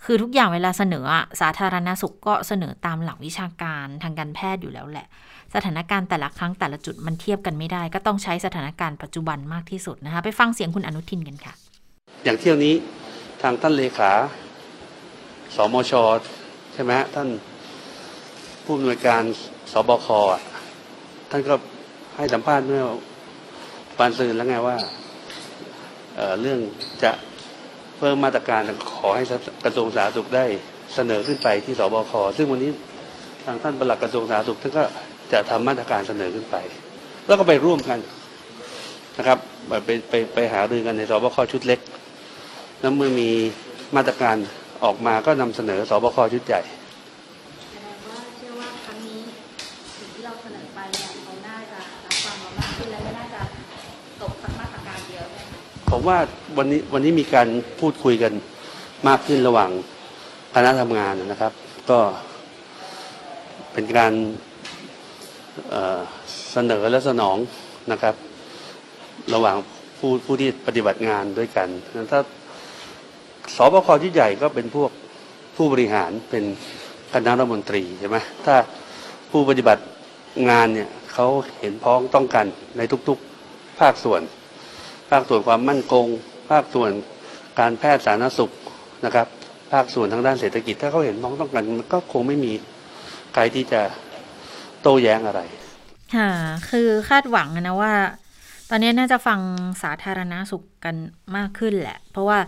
[0.05, 1.05] คือทุกอย่างเวลาเสนอ
[1.41, 5.07] สาธารณาสุขก็เสนอตามหลักวิชาการทางการแพทย์อยู่แล้วแหละ
[5.55, 11.53] สถานการณ์แต่ละครั้งแต่ละจุดมันเทียบกันไม่ได้ ก็ต้องใช้สถานการณ์ปัจจุบันมากที่สุดนะคะไปฟังเสียงคุณอนุทินกันค่ะ
[12.23, 12.75] อย่างเที่ยวนี้
[13.41, 14.11] ทางท่านเลขา
[15.55, 15.93] สมช
[16.73, 17.29] ใช่ไหมท่าน
[18.63, 19.23] ผู้อำนวยการ
[19.71, 20.07] สบค
[21.31, 21.53] ท่านก็
[22.17, 22.83] ให้สัมภาษณ์เมื่อ
[23.97, 24.77] ปานซืนแล้วไงว่า
[26.15, 26.59] เเรื่อง
[27.03, 27.11] จะ
[27.97, 28.61] เพิ่มมาตรการ
[28.93, 29.23] ขอให้
[29.63, 30.45] กระทรวงสาธารณสุขได้
[30.95, 32.71] เสนอขึ้นไปที่สบคซึ่งวันนี้
[33.45, 34.83] ทางท่านปลัดกระทรวงสาธารณสุขท่านก็
[35.31, 36.55] จะทำมาตรการเสนอขึ้นไป
[37.27, 37.99] แล้วก็ไปร่วมกัน
[39.17, 41.79] นะครับไปไปไปหารือกันในสบคชุดเล็ก
[42.79, 43.29] แล้วเมื่อมี
[43.95, 44.35] มาตรการ
[44.83, 46.61] ออกมาก็นำเสนอสบคชุดใหญ่
[55.93, 56.19] ผมว่า
[56.57, 57.47] วันนี้วันนี้มีการ
[57.79, 58.33] พูดคุยกัน
[59.07, 59.71] มากขึ้นระหว่าง
[60.53, 61.53] คณะทำงานนะครับ
[61.89, 61.99] ก็
[63.73, 64.13] เป็นการ
[66.51, 67.37] เสนอและสนอง
[67.91, 68.15] นะครับ
[69.33, 69.57] ระหว่าง
[69.97, 71.67] ผู้ผู้ที่ปฏิบัติงานด้วยกัน
[72.11, 72.19] ถ้า
[73.55, 74.91] สบคที่ใหญ่ก็เป็นพวก
[75.55, 76.43] ผู้บริหารเป็น
[77.13, 78.55] คณะรัฐมนตรีใช่ไหมถ้า
[79.31, 79.83] ผู้ปฏิบัติ
[80.49, 81.27] งานเนี่ยเขา
[81.59, 82.45] เห็นพ้องต้องกัน
[82.77, 84.21] ในทุกๆภาคส่วน
[85.09, 86.05] ภาคส่วนความมั่นคง
[86.49, 86.91] ภาคส่วน
[87.59, 88.51] การแพทย์สาธารณสุข
[89.05, 89.27] นะครับ
[89.71, 92.51] ภาคส่วนทางด้านเศรษฐกิจ ถ้าเขาเห็นมองต้องกันมันก็คงไม่มี
[93.33, 93.81] ใครที่จะ
[94.81, 95.41] โต้แย้งอะไร
[96.15, 96.31] ค่ะ
[96.69, 97.93] คือคาดหวังนะว่า
[98.71, 99.39] ตอนนี้น่าจะฟัง
[99.83, 100.95] สาธารณาสุขกัน
[101.37, 102.39] มากขึ้นแหละ เพราะว่า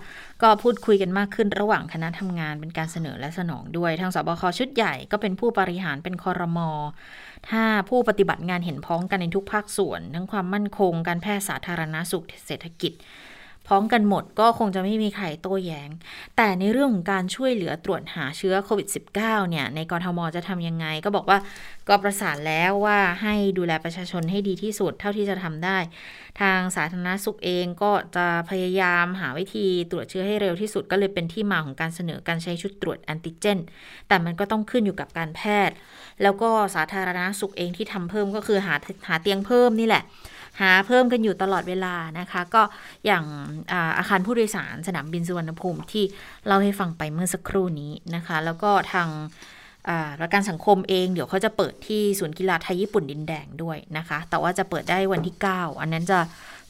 [0.42, 6.70] ก็พูดคุยกันมากขึ้นระหว่างคณะทำงานเป็นการเสนอและสนองด้วย ทางสบคชุดใหญ่ก็เป็นผู้บริหารเป็นคอรมอ
[7.50, 12.94] ถ้าผู้ปฏิบัติงานเห็นพ้องกันในทุกภาคส่วน ทั้งความมั่นคง การแพทย์สาธารณาสุขเศรษฐกิจ
[13.68, 15.90] พร้อมกันหมดก็คงจะไม่มีใครโต้แย้ง
[16.38, 18.88] แต่ในเรื่องของการช่วยเหลือตรวจหาเชื้อโควิด
[19.20, 21.38] -19 เนี่ย ในกรทมจะทำยังไง ก็บอกว่า
[21.88, 25.78] ก็ประสานแล้วว่าให้ดูแลประชาชนให้ดีที่สุดเท่าที่จะทำได้
[26.42, 33.60] ทางสาธารณสุขเองก็จะพยายามหาวิธีตรวจเชื้อให้เร็วที่สุดก็เลยเป็นที่มาของการเสนอการใช้ชุดตรวจแอนติเจน
[34.08, 35.76] แต่มันก็ต้องขึ้นอยู่กับการแพทย์
[36.24, 38.76] แล้วก็สาธารณสุขเองที่ทำเพิ่มก็คือหา
[39.08, 40.04] หาเตียงเพิ่มนี่แหละ
[40.60, 42.62] หาเพิ่มกันอยู่ตลอดเวลานะคะ ก็
[43.06, 43.24] อย่าง
[43.72, 46.04] อาอาคารผู้โดยสารสนามบินสุวรรณภูมิที่
[46.46, 49.10] เล่าให้ฟังไปเมื่อสักครู่นี้นะคะ แล้วก็ทาง
[50.20, 56.20] ประกันสังคมเองเดี๋ยวเขาจะเปิดที่ศูนย์กีฬาไทยญี่ปุ่นดินแดงด้วยนะคะ แต่ว่าจะเปิดได้วันที่ 9 อันนั้นจะ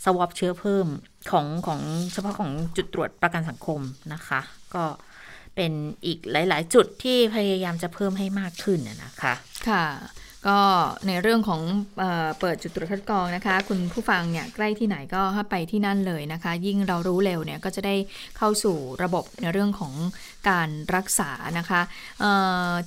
[0.04, 0.88] สวอปเชื้อเพิ่ม
[1.32, 1.80] ของของ
[2.14, 3.80] เฉพาะของจุดตรวจประกันสังคม
[4.14, 4.40] นะคะ
[4.76, 4.84] ก็
[5.56, 5.72] เป็น
[6.06, 9.34] อีกหลาย ๆ จุดที่พยายามจะเพิ่มให้มากขึ้นนะคะ
[9.68, 9.86] ค่ะ
[10.48, 10.60] ก็
[11.08, 11.62] ในเรื่องของ
[12.00, 12.06] เอ
[12.40, 17.96] เปิดจุดตรวจคัดกรองนะคะ คุณผู้ฟังเนี่ยใกล้ที่ไหนก็ไปที่นั่นเลยนะคะ ยิ่งเรารู้เร็วเนี่ยก็จะได้
[18.38, 19.94] เข้าสู่ระบบในเรื่องของ
[20.50, 21.82] การรักษานะคะ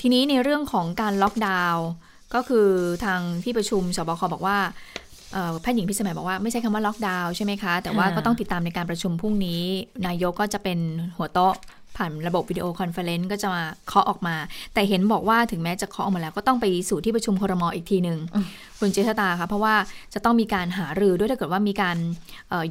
[0.01, 1.87] ทีนี้ในเรื่องของการล็อกดาวน์
[2.35, 2.69] ก็คือ
[3.05, 4.59] ทางที่ประชุมสบคบอกว่า
[5.61, 9.63] แพทย์หญิงพิสมัยบอกว่าไม่ใช่คำว่าล็อกดาวน์ใช่ไหมคะ แต่ว่าก็ต้องติดตามในการประชุมพรุ่งนี้
[10.07, 10.79] นายกก็จะเป็น
[11.17, 11.55] หัวโต๊ะ
[11.97, 14.37] ผ่านระบบ video conference ก็จะมาเคาะออกมา
[14.75, 17.63] แต่เห็นบอกว่าถึงแม้จะเคาะออกมาแล้ว ก็ต้องไปสู่ที่ประชุมครม.
[17.75, 18.19] อีกทีหนึ่ง
[18.79, 19.75] คุณเจษฎาค่ะเพราะว่า
[20.15, 21.97] จะต้องมีการหารือด้วยถ้าเกิดว่ามีการ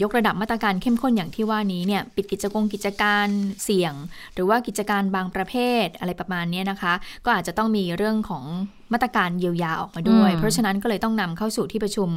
[0.02, 3.28] ยกระดับมาตรการเข้มข้นอย่างที่ว่านี้เนี่ยปิดกิจกรกิจการ
[3.64, 3.94] เสี่ยง
[4.34, 6.94] หรือว่ากิจการบางประเภทอะไรประมาณนี้นะคะ
[7.26, 8.46] ก็อาจจะต้องมีเรื่องของ
[8.94, 12.10] มาตรการเยียวยาออกมาด้วย เพราะฉะนั้นก็เลยต้องนำเข้าสู่ที่ประชุม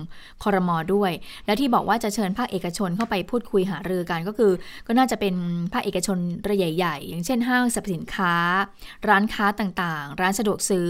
[0.43, 1.13] คอรมอด้วย
[1.47, 4.53] และที่บอกว่าจะเชิญภาคเอกชนเข้าไปพูดคุยหารือกันก็คือ
[4.87, 5.35] ก็น่าจะเป็น
[5.73, 8.35] ภาคเอกชนรายใหญ่ๆ อย่างเช่นห้างสรรพสินค้า
[9.09, 10.89] ร้านค้าต่างๆ ร้านสะดวกซื้อ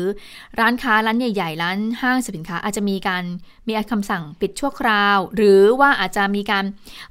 [0.61, 3.25] ร้านค้าร้านใหญ่ ๆ ร้านห้างสรรพสินค้าอาจจะมีการ
[3.67, 6.65] มีคำสั่งปิดชั่วคราว หรือว่าอาจจะมีการ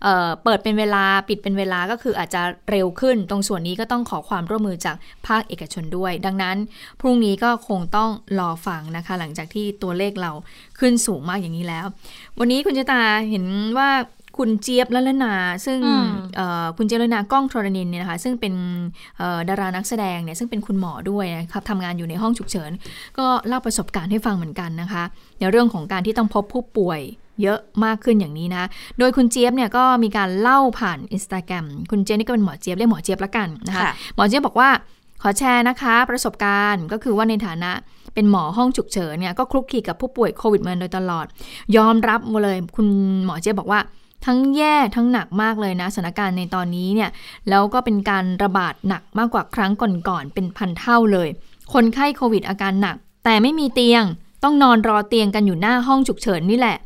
[0.04, 4.96] เเปิดเป็นเวลาปิดเป็นเวลาก็คืออาจจะเร็วขึ้น ตรงส่วนนี้ก็ต้องขอความร่วมมือจาก
[5.28, 6.58] ภาคเอกชนด้วย ดังนั้น
[7.00, 8.10] พรุ่งนี้ก็คงต้อง
[8.40, 10.32] รอฟังนะคะ หลังจากที่ตัวเลขเรา
[10.80, 11.86] ขึ้นสูงมากอย่างนี้แล้ว
[12.40, 13.46] วันนี้คุณเจตาเห็น
[13.80, 13.90] ว่า
[14.38, 15.34] คุณเจี๊ยบละละนา
[15.66, 15.80] ซึ่ง
[16.78, 18.54] คุณเจี๊ยบละนาก้องทรณินเนี่ยนะคะซึ่งเป็น
[19.50, 22.72] ดารานักแสดงเนี่ยซึ่งเป็นคุณหมอด้วยนะครับทำงานอยู่ในห้องฉุกเฉิน
[23.18, 25.04] ก็เล่าประสบการณ์ให้ฟังเหมือนกันนะคะ
[25.40, 27.02] ในเรื่องของการที่ต้องพบผู้ป่วย
[27.42, 28.66] เยอะมากขึ้นอย่างนี้นะ
[29.00, 33.84] โดยคุณเจี๊ยบเนี่ยก็มีการเล่าผ่านอินสตาแกรมคุณเจี๊ยบนี่ก็เป็นหมอเจี๊ยบเรียกหมอเจี๊ยบละกันนะคะ
[34.16, 34.70] หมอเจี๊ยบบอกว่า
[35.22, 37.72] ขอแชร์นะคะ ประสบการณ์ก็คือว่าในฐานะ
[38.16, 41.26] เป็นหมอห้องฉุกเฉินเนี่ยก็คลุกคลีกับผู้ป่วยโควิดมาโดยตลอด
[41.78, 42.88] ยอมรับมาเลยคุณ
[43.26, 43.80] หมอเจี๊ยบบอกว่า
[44.26, 47.10] ทั้งแย่ทั้งหนักมากเลยนะสถานการณ์ในตอนนี้เนี่ย
[47.50, 51.30] แล้วก็เป็นการระบาดหนักมากกว่าครั้งก่อนๆเป็นพันเท่าเลย
[51.74, 54.04] คนไข้โควิดอาการหนัก แต่ไม่มีเตียง
[54.44, 56.78] ต้องนอนรอเตียงกันอยู่หน้าห้องฉุกเฉินนี่แหละ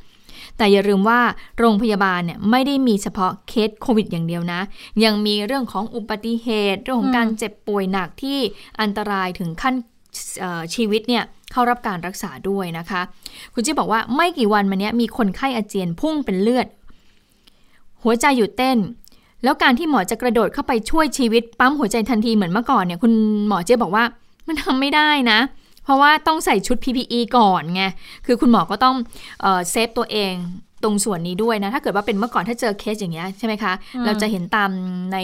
[0.58, 1.22] แต่อย่าลืมว่า
[1.60, 4.62] โรงพยาบาลเนี่ยไม่ได้มีเฉพาะเคสโควิดอย่างเดียวนะ
[5.04, 8.40] ยังมีเรื่องของอุบัติเหตุ เรื่องของการเจ็บป่วยหนักที่
[8.82, 9.76] อันตรายถึงขั้น
[10.76, 13.02] ชีวิตเนี่ยเข้ารับการรักษาด้วยนะคะ
[13.54, 16.68] คุณจิ๊บบอกว่าไม่กี่วันมานี้มีคนไข้อาเจียนพุ่งเป็นเลือด
[18.04, 18.78] หัวใจหยุดเต้น
[19.44, 23.14] แล้วการที่หมอจะกระโดดเข้าไปช่วยชีวิตปั๊มหัวใจทันทีเหมือนเมื่อก่อนเนี่ยคุณ
[23.48, 24.04] หมอเจ๊บอกว่า
[24.48, 25.40] มันทำไม่ได้นะ
[25.84, 27.84] เพราะว่าต้องใส่ชุด PPE ก่อนไง
[28.26, 28.96] คือคุณหมอก็ต้อง
[29.70, 30.34] เซฟตัวเอง
[30.84, 33.74] ตรงส่วนนี้ด้วยนะถ้าเกิดว่าเป็นเมื่อก่อนถ้าเจอเคสอย่างเงี้ยใช่ไหมคะ
[34.06, 34.70] เราจะเห็นตาม
[35.14, 35.18] ใน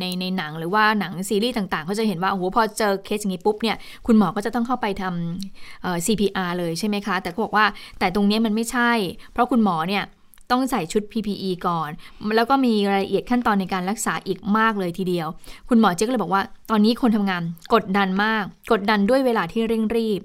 [0.00, 7.66] ในในหนังหรือว่าหนังซีรีส์ต่างๆเขาจะเห็นว่าโอ้โหพอเจอเคสอย่างนี้ปุ๊บเนี่ยคุณหมอก็จะต้องเข้าไปทำ CPR เลยใช่ไหมคะ แต่เขาบอกว่า
[7.98, 8.90] แต่ตรงนี้มันไม่ใช่
[9.32, 10.04] เพราะคุณหมอเนี่ย
[10.50, 11.90] ต้องใส่ชุด PPE ก่อน
[12.36, 15.28] แล้วก็มีรายละเอียดขั้นตอนในการรักษาอีกมากเลยทีเดียว
[15.68, 17.42] คุณหมอเจ๊ก็เลยบอกว่า ตอนนี้คนทำงาน
[17.74, 20.20] กดดันมาก กดดันด้วยเวลาที่เร่งรีบ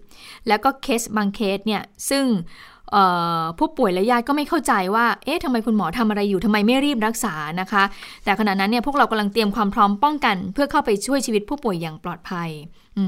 [0.48, 2.26] แล้วก็เคสบางเคสเนี่ยซึ่ง
[3.60, 7.84] ผู้ป่วยและญาติก็ไม่เข้าใจว่า เอ๊ะทำไมคุณหมอทำอะไรอยู่ทำไมไม่รีบรักษานะคะ
[8.24, 12.50] แต่ขณะนั้นเนี่ยพวกเรากำลังเตรียมความพร้อมป้องกัน เพื่อเข้าไปช่วยชีวิตผู้ป่วยอย่างปลอดภัย
[12.98, 13.04] อื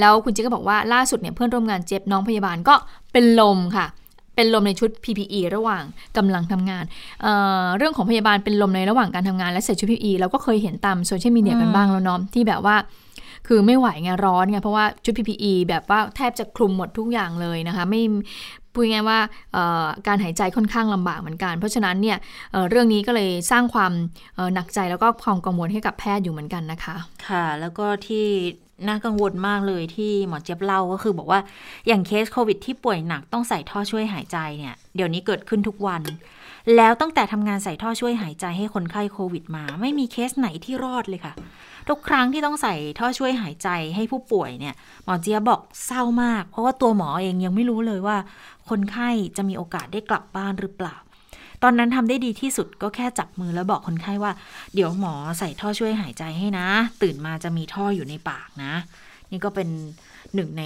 [0.00, 2.74] แล้วคุณเจ๊ก็บอกว่าล่าสุดเนี่ยเพื่อนร่วมงานเจ็บน้องพยาบาลก็
[3.12, 3.86] เป็นลมค่ะ
[4.36, 5.82] เป็นลมในชุด PPE ระหว่าง
[6.16, 6.84] กำลังทำงาน
[7.22, 12.76] เเรื่องของพยาบาลเป็นลมในระหว่างการทำงานและใส่ชุด PPE เราก็เคยเห็นตามโซเชียลมีเดียกันบ้างแล้วเนาะที่แบบว่า
[13.48, 18.02] คือไม่ไหวไงร้อนไงเพราะว่าชุด PPE แบบว่าแทบจะคลุมหมดทุกอย่างเลยนะคะ ไม่
[18.74, 19.18] พูดง่ายว่า
[20.06, 22.18] การหายใจค่อนข้างลำบากเหมือนกัน เพราะฉะนั้นเนี่ย
[22.52, 23.92] เเรื่องนี้ก็เลยสร้างความ
[24.54, 26.96] หนักใจแล้วก็ความกังวลให้กับแพทย์อยู่เหมือนกันนะคะ
[27.28, 28.26] ค่ะ แล้วก็ที่
[28.88, 31.40] น่ากังวลมากเลยที่หมอเจี๊ยบเล่าก็คือบอกว่า
[31.86, 36.02] อย่างเคสโควิดที่ป่วยหนักต้องใส่ท่อช่วยหายใจเนี่ยเดี๋ยวนี้เกิดขึ้นทุกวัน
[36.76, 41.34] แล้วตั้งแต่ทำงานใส่ท่อช่วยหายใจให้คนไข้โควิดมา ไม่มีเคสไหนที่รอดเลยค่ะ
[41.88, 48.16] ทุกครั้งที่ต้องใส่ท่อช่วยหายใจให้ผู้ป่วยเนี่ย หมอเจี๊ยบบอกเศร้ามาก เพราะว่าตัวหมอเองยังไม่รู้เลยว่า
[48.70, 50.96] คนไข้จะมีโอกาสได้กลับบ้านหรือเปล่า
[51.62, 54.32] ตอนนั้นทำได้ดีที่สุดก็แค่จับมือแล้วบอกคนไข้ว่า
[54.74, 56.66] เดี๋ยวหมอใส่ท่อช่วยหายใจให้นะ
[57.02, 58.72] ตื่นมาจะมีท่ออยู่ในปากนะ
[59.30, 59.68] นี่ก็เป็น
[60.34, 60.64] หนึ่งใน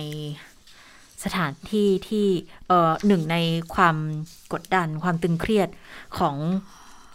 [1.24, 2.26] สถานที่ที่
[2.68, 3.36] เอ่อหนึ่งใน
[3.74, 3.96] ความ
[4.53, 5.68] กดดันความตึงเครียด
[6.18, 6.36] ของ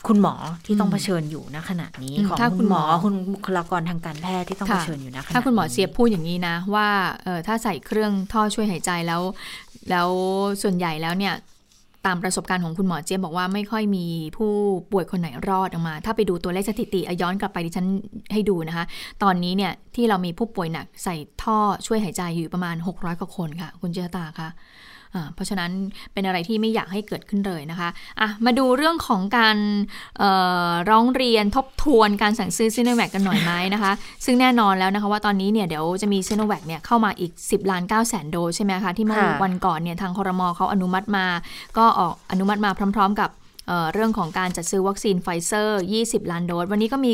[0.07, 0.33] คุณหมอ
[0.65, 6.87] ที่ต้องเผชิญอยู่ณขณะนี้ของคุณหมอคุณบุคลากรทางการแพทย์ที่ต้องเผชิญอยู่ณขณะถ้าคุณหมอเสียบพูดอย่างนี้นะ ว่า
[7.23, 9.21] เออถ้าใส่เครื่องท่อช่วยหายใจแล้ว
[9.89, 10.09] แล้ว
[10.61, 11.35] ส่วนใหญ่แล้วเนี่ย
[12.05, 14.05] ตามประสบการณ์ของคุณหมอเจี๊ยบบอกว่าไม่ค่อยมี
[14.37, 14.51] ผู้
[14.91, 17.87] ป่วยคนไหนรอดออกมา ถ้าไปดูตัวเลขสถิติย้อนกลับไปดิฉัน
[18.33, 18.85] ให้ดูนะคะ
[19.23, 24.49] ตอนนี้เนี่ยที่เรามีผู้ป่วยหนักใส่ท่อช่วยหายใจอยู่ประมาณ 600กว่าคนค่ะ คุณเจตาคะ
[25.35, 25.71] เพราะฉะนั้น
[26.13, 29.57] เป็นอะไรที่ไม่อยากให้เกิดขึ้นเลยนะคะะมาดูเรื่องของการ
[30.89, 33.91] ร้องเรียนทบทวนการสั่งซื้อซีโนแวคกันหน่อยไหมนะคะ
[34.25, 41.25] ซึ่งแน่นอนแล้วนะคะว่าตอนนี้เนี่ยเดี๋ยวจะมีซีโนแวคเนี่ยเข้ามาอีก 10ล้าน9แสนโดสใช่ไหมคะ ที่เมื่อวันก่อนเนี่ยทางคอรมอเขาอนุมัติมา
[41.77, 43.31] ก็ออกอนุมัติมาพร้อม ๆ กับ
[43.93, 47.11] เรื่องของการจัดซื้อวัคซีนไฟเซอร์ 20 ล้านโดส วันนี้ก็มี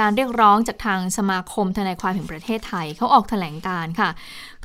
[0.00, 4.10] การเรียกร้องจากทางสมาคมทนายความแห่งประเทศไทย เขาออกแถลงการณ์ค่ะ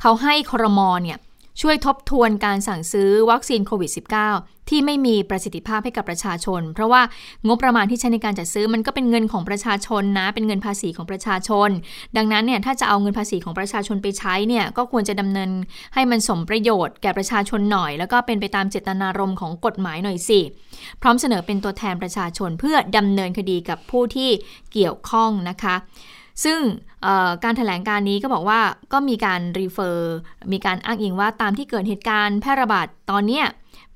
[0.00, 1.18] เขาให้คอรมอเนี่ย
[1.60, 7.02] ช่วยทบทวนการสั่งซื้อวัคซีนโควิด -19 ที่ไม่มีประสิทธิภาพให้กับประชาชน เพราะว่า
[7.46, 11.70] งบประมาณที่ใช้ในการจัดซื้อมันก็เป็นเงินของประชาชนนะ เป็นเงินภาษีของประชาชน
[12.16, 15.50] ดังนั้นเนี่ยถ้าจะเอาเงินภาษีของประชาชนไปใช้เนี่ยก็ควรจะดำเนิน
[15.94, 20.40] ให้มันสมประโยชน์แก่ประชาชนหน่อย แล้วก็เป็นไปตามเจตนารมณ์ของกฎหมายหน่อยสิ
[21.02, 24.30] พร้อมเสนอเป็นตัวแทนประชาชนเพื่อดำเนินคดีกับผู้ที่
[24.72, 25.76] เกี่ยวข้องนะคะ
[26.44, 26.60] ซึ่ง
[27.44, 28.60] การถแถลงการนี้ก็บอกว่า
[28.92, 30.14] ก็มีการรีเฟอร์
[30.52, 33.42] มีการอ้างอิงว่าตามที่เกิดเหตุการณ์แพร่ระบาดตอนนี้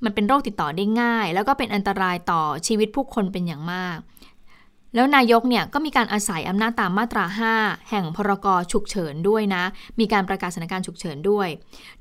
[0.04, 3.98] มันเป็นโรคติดต่อได้ง่าย แล้วก็เป็นอันตรายต่อชีวิตผู้คนเป็นอย่างมาก
[4.94, 7.24] แล้วนายกเนี่ยก็มีการอาศัยอำนาจตามมาตรา
[7.58, 9.64] 5 แห่งพรกฉุกเฉินด้วยนะ
[10.00, 11.48] มีการประกาศสถานการณ์ฉุกเฉินด้วย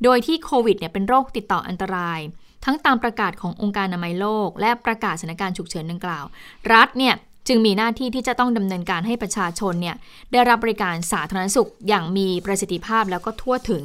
[0.03, 2.19] โดยที่โควิดเนี่ยเป็นโรคติดต่ออันตราย
[2.65, 6.25] ทั้งตามประกาศขององค์การอนามัยโลก และประกาศสถานการณ์ฉุกเฉินดังกล่าว
[6.73, 7.15] รัฐเนี่ย
[7.47, 9.95] จึงมีหน้าที่ที่จะต้องดำเนินการให้ประชาชนเนี่ย
[10.31, 13.83] ได้รับบริการสาธารณสุขอย่างมีประสิทธิภาพแล้วก็ทั่วถึง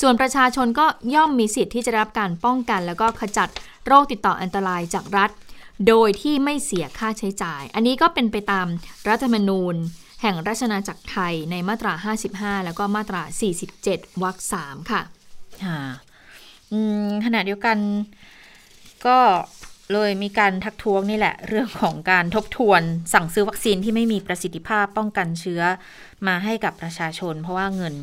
[0.00, 3.48] ส่วนประชาชนก็ย่อมมีสิทธิ์ที่จะรับการป้องกัน แล้วก็ขจัด
[3.86, 5.30] โรคติดต่ออันตรายจากรัฐ
[5.88, 8.66] โดยที่ไม่เสียค่าใช้จ่าย อันนี้ก็เป็นไปตาม
[9.08, 9.74] รัฐธรรมนูญ
[10.22, 11.92] แห่งราชนาจักรไทยในมาตรา
[12.26, 13.22] 55 แล้วก็มาตรา
[13.70, 15.02] 47 วรรค 3 ค่ะ
[15.64, 15.80] ค่ะ
[17.24, 17.78] ขณะเดียวกัน
[19.06, 19.18] ก็
[19.92, 22.82] เลยมีการทักท้วงนี่แหละ เรื่องของการทบทวน
[23.14, 25.62] สั่งซื้อวัคซีนที่ไม่มีประสิทธิภาพป้องกันเชื้อ
[26.26, 27.94] มาให้กับประชาชน เพราะว่าเงิน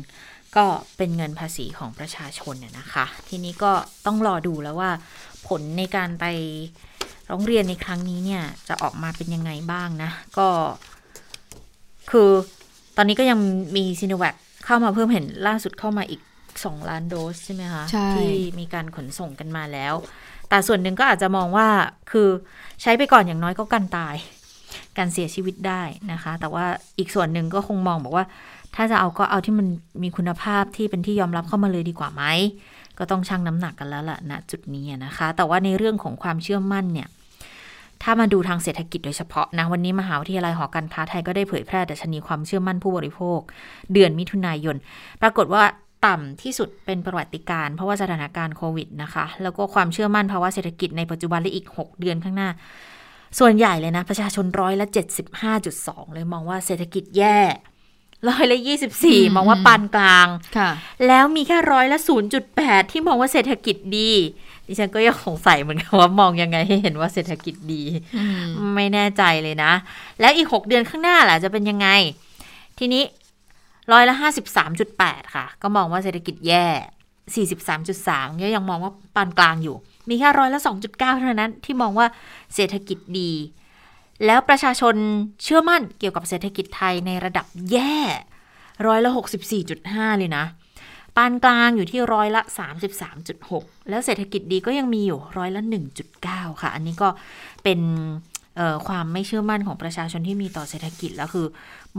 [0.56, 0.66] ก็
[0.96, 3.72] เป็นเงินภาษีของประชาชนเนี่ยนะคะ ทีนี้ก็
[4.06, 4.90] ต้องรอดูแล้วว่า
[5.48, 6.24] ผลในการไป
[7.30, 10.48] ร้องเรียนในครั้งนี้เนี่ย จะออกมาเป็นยังไงบ้างนะ ก็
[12.10, 12.30] คือ
[12.96, 13.38] ตอนนี้ก็ยัง
[13.76, 14.34] มีซีโนแวค
[14.64, 16.20] เข้ามาเพิ่มเห็นล่าสุดเข้ามาอีก
[16.54, 17.84] 2 ล้านโดสใช่ไหมคะ
[18.14, 19.94] ที่มีการขนส่งกันมาแล้ว
[20.48, 21.68] แต่ส่วนหนึ่งก็อาจจะมองว่า
[22.10, 22.28] คือ
[22.82, 24.14] ใช้ไปก่อนอย่างน้อยก็กันตาย
[24.98, 25.82] การเสียชีวิตได้
[26.12, 26.64] นะคะ แต่ว่า
[26.98, 28.24] อีกส่วนหนึ่งก็คงมองบอกว่า
[28.74, 29.66] ถ้าจะเอาก็เอาที่มัน
[30.02, 32.22] มีคุณภาพที่เป็นที่ยอมรับเข้ามาเลยดีกว่าไหม
[32.98, 37.08] ก็ต้องชั่งน้ำหนักกันแล้วล่ะณจุดนี้นะคะ แต่ว่าในเรื่องของความเชื่อมั่นเนี่ย
[38.02, 43.40] ถ้ามาดูทางเศรษฐกิจโดยเฉพาะนะ วันนี้มหาวิทยาลัยหอการค้าไทยก็ได้เผยแพร่ดัชนีความเชื่อมั่นผู้บริโภค
[43.92, 44.76] เดือนมิถุนายน
[45.22, 45.62] ปรากฏว่า
[46.06, 52.50] ต่ำที่สุดเป็นประวัติการเพราะว่าสถานการณ์โควิดนะคะ แล้วก็ความเชื่อมั่นภาวะเศรษฐกิจในปัจจุบันและอีก 6 เดือนข้างหน้า
[53.38, 54.86] ส่วนใหญ่เลยนะ ประชาชนร้อยละ
[55.50, 57.38] 75.2 เลยมองว่าเศรษฐกิจแย่
[58.28, 58.58] ร้อยละ
[58.96, 60.28] 24มองว่าปานกลาง
[61.06, 61.98] แล้วมีแค่ร้อยละ
[62.44, 64.12] 0.8ที่มองว่าเศรษฐกิจดี
[64.66, 67.82] ดิฉันก็ยังสงสัยเหมือนกันว่ามองยังไงให้เห็นว่าเศรษฐกิจดี
[68.74, 69.72] ไม่แน่ใจเลยนะ
[70.20, 71.88] แล้วอีก6เดือนข้างหน้าล่ะจะเป็นยังไง
[72.78, 73.02] ทีนี้
[73.92, 76.66] ร้อยละห้าสิบสามจุดแปดค่ะ ก็มองว่าเศรษฐกิจแย่
[77.34, 79.76] สี่สิบสามจุดสามก็ยังมองว่าปานกลางอยู่
[80.08, 82.06] มีแค่ร้อยละสองจุดเก้าเท่านั้นที่มองว่า
[82.54, 83.32] เศรษฐกิจดี
[84.26, 84.94] แล้วประชาชน
[85.42, 87.96] เชื่อมั่นเกี่ยวกับเศรษฐกิจไทยในระดับแย่
[88.86, 90.44] ร้อยละหกสิบสี่จุดห้าเลยนะ
[91.16, 97.08] ปานกลางอยู่ที่ร้อยละสามสิบสามจุดหกแล้วเศรษฐกิจดีก็ยังมีอยู่ร้อยละหนึ่งจุดเก้าค่ะ อันนี้ก็
[97.62, 97.80] เป็น
[98.86, 101.46] ความไม่เชื่อมั่นของประชาชนที่มีต่อเศรษฐกิจแล้วคือ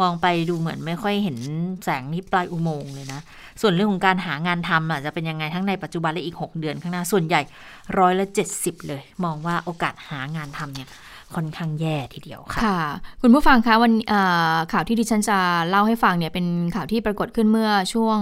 [0.01, 1.38] มองไปดูเหมือนไม่ค่อยเห็น
[1.84, 3.22] แสงที่ปลายอุโมงค์เลยนะ
[3.62, 7.41] ส่วนเรื่องของการหางานทำอะจะเป็นยังไงทั้งในปัจจุบันและอีก 6 เดือนข้างหน้าส่วนใหญ่
[7.99, 10.89] ร้อยละเจ็ดสิบเลย มองว่าโอกาสหางานทำเนี่ย
[11.36, 12.82] ค่อนข้างแย่ทีเดียวค่ะค่ะ
[13.22, 13.94] คุณผู้ฟังคะวัน
[14.72, 15.38] ข่าวที่ดิฉันจะ
[15.70, 18.18] เล่าให้ฟังเนี่ยเป็นข่าวที่ปรากฏขึ้นเมื่อช่วง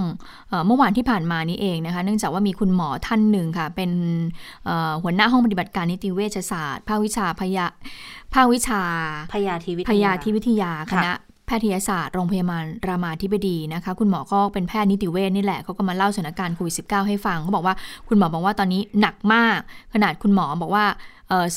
[0.68, 3.92] เมื่อวานที่ผ่านมานี้เองนะคะ เนื่องจากว่ามีคุณหมอท่านหนึ่งค่ะ เป็น
[5.04, 7.66] หัวหน้าห้องปฏิบัติการนิติเวชศาสตร์ภาควิชาพยา
[8.34, 8.82] ภาควิชา
[9.34, 11.14] พยาธิวิทยาพยาธิวิทยาคณะ
[11.50, 17.76] แพทยศาสตร์โรงพยาบาลรามาธิบดีนะคะ คุณหมอก็เป็นแพทย์นิติเวชนี่แหละเขาก็มาเล่าสถานการณ์โควิด -19 ให้ฟังเขาบอกว่า
[18.08, 19.60] คุณหมอบอกว่าตอนนี้หนักมาก
[19.94, 20.86] ขนาดคุณหมอบอกว่า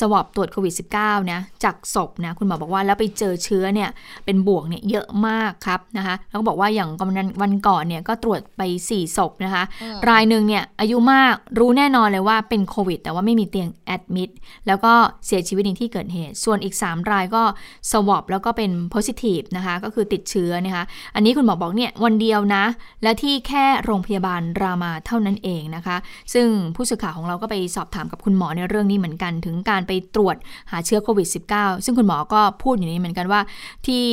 [0.00, 3.88] สวอปตรวจโควิด -19 นะจากศพนะคุณหมอบอกว่าแล้วไปเจอเชื้อเนี่ย
[4.24, 9.62] เป็นบวกเนี่ยเยอะมากครับนะคะแล้วก็บอกว่าอย่างวันวันก่อนเนี่ยก็ตรวจไป 4 ศพนะคะ
[10.08, 14.30] รายหนึ่งเนี่ยอายุมากรู้แน่นอนเลยว่าเป็นโควิด แต่ว่าไม่มีเตียงแอดมิด
[14.66, 14.92] แล้วก็
[15.26, 17.42] เสียชีวิตในที่เกิดเหตุ ส่วนอีก 3 รายก็
[17.90, 22.64] สวอปแล้วก็เป็นโพซิทีฟนะคะก็คือติดเชื้อนะคะอันนี้คุณหมอบอกเนี่ยวันเดียวนะ
[23.02, 25.96] และที่แค่โรงพยาบาลรามาเท่านั้นเองนะคะ
[26.34, 26.46] ซึ่ง
[26.76, 30.36] ผู้สื่อข่าวของเราก็ไปสอบถามกับคุณหมอในเรื่องนี้เหมือนกันถึงการไปตรวจ
[30.70, 33.40] หาเชื้อโควิด -19 ซึ่งคุณหมอก็พูดอยู่นี้เหมือนกันว่า
[33.86, 34.04] ที่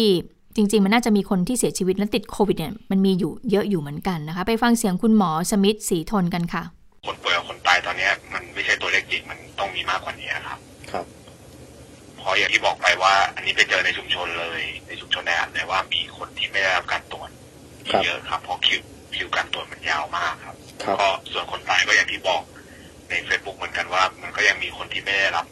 [0.56, 6.64] จริง ๆ มันน่าจะมีคนที่เสียชีวิตและติดโควิดเนี่ยมันมีอยู่เยอะอยู่เหมือนกันนะคะ ไปฟังเสียงคุณหมอสมิธสีทนกันค่ะ
[7.06, 10.60] คนป่วยกับคนตายตอนนี้มันไม่ใช่ตัวเลขจริงมันต้องมีมากกว่านี้ครับ
[10.92, 11.06] ครับ
[12.18, 17.30] เพราะอย่างที่บอกไปว่า อันนี้ไปเจอในชุมชนเลย ในชุมชนแออัดเลยว่ามีคนที่ไม่ได้รับการตรวจ
[18.06, 18.80] เยอะครับเพราะคิว
[19.16, 20.56] คิวการตรวจมันยาวมากครับ
[21.00, 22.42] ก็ส่วนคนตายก็อย่างที่บอก
[23.10, 25.46] ในเฟซบุ๊กเหมือนกันว่า มันก็ยังมีคนที่ไม่ได้รับ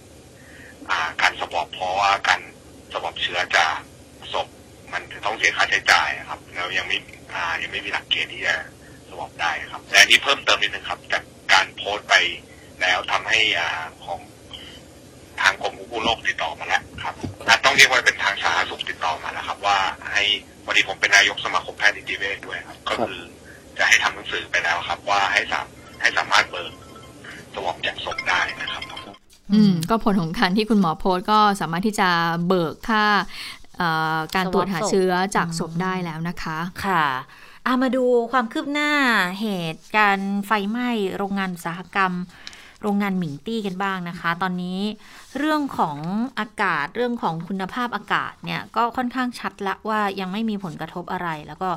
[1.22, 2.42] การสวอปเพราะว่าการ
[2.94, 3.78] สวอปเชื้อจาก
[4.34, 4.48] ศพ
[4.94, 6.98] มันจะต้องเสียค่าใช้จ่ายครับ แล้วยังไม่
[7.62, 8.56] ยังไม่มีหลักเกณฑ์ที่จะ
[9.10, 12.16] สวอปได้ครับ แต่อันนี้เพิ่มเติมนิดนึงครับ จากการโพสต์ไป
[12.82, 14.20] แล้วทำให้อ่าของ
[15.42, 17.16] ทางกรมควบคุมโรคติดต่อมาแล้วครับ
[17.66, 19.78] ต้องเรียกว่าเป็นทางสาธารณสุขติดต่อมาแล้วครับ ว่า
[20.12, 20.24] ให้
[20.66, 23.22] วันนี้ผมเป็นนายกสมาคมแพทย์นิติเวชด้วยครับ ก็คือ
[23.78, 25.68] จะให้ทำหนังสือไปแล้วครับ ว่าให้สาม
[26.02, 26.72] ให้สามารถเบิก
[27.56, 28.84] สวอปจากศพได้นะครับ
[29.54, 32.10] อืมก็ผลของการที่คุณหมอโพสก็สามารถที่จะ
[32.48, 33.06] เบิกค่า
[34.36, 38.92] การตรวจหาเชื้อจากศพได้แล้วนะคะ ค่ะามาดูความคืบหน้า
[39.42, 42.14] เหตุการไฟไหม้โรงงานอุตสาหกรรม
[42.88, 44.80] โรงงานหมิงตี้กันบ้างนะคะ ตอนนี้
[45.38, 45.98] เรื่องของ
[46.40, 51.70] อากาศเรื่องของคุณภาพอากาศเนี่ยก็ค่อนข้างชัดละว่ายังไม่มีผลกระทบอะไร แล้วก็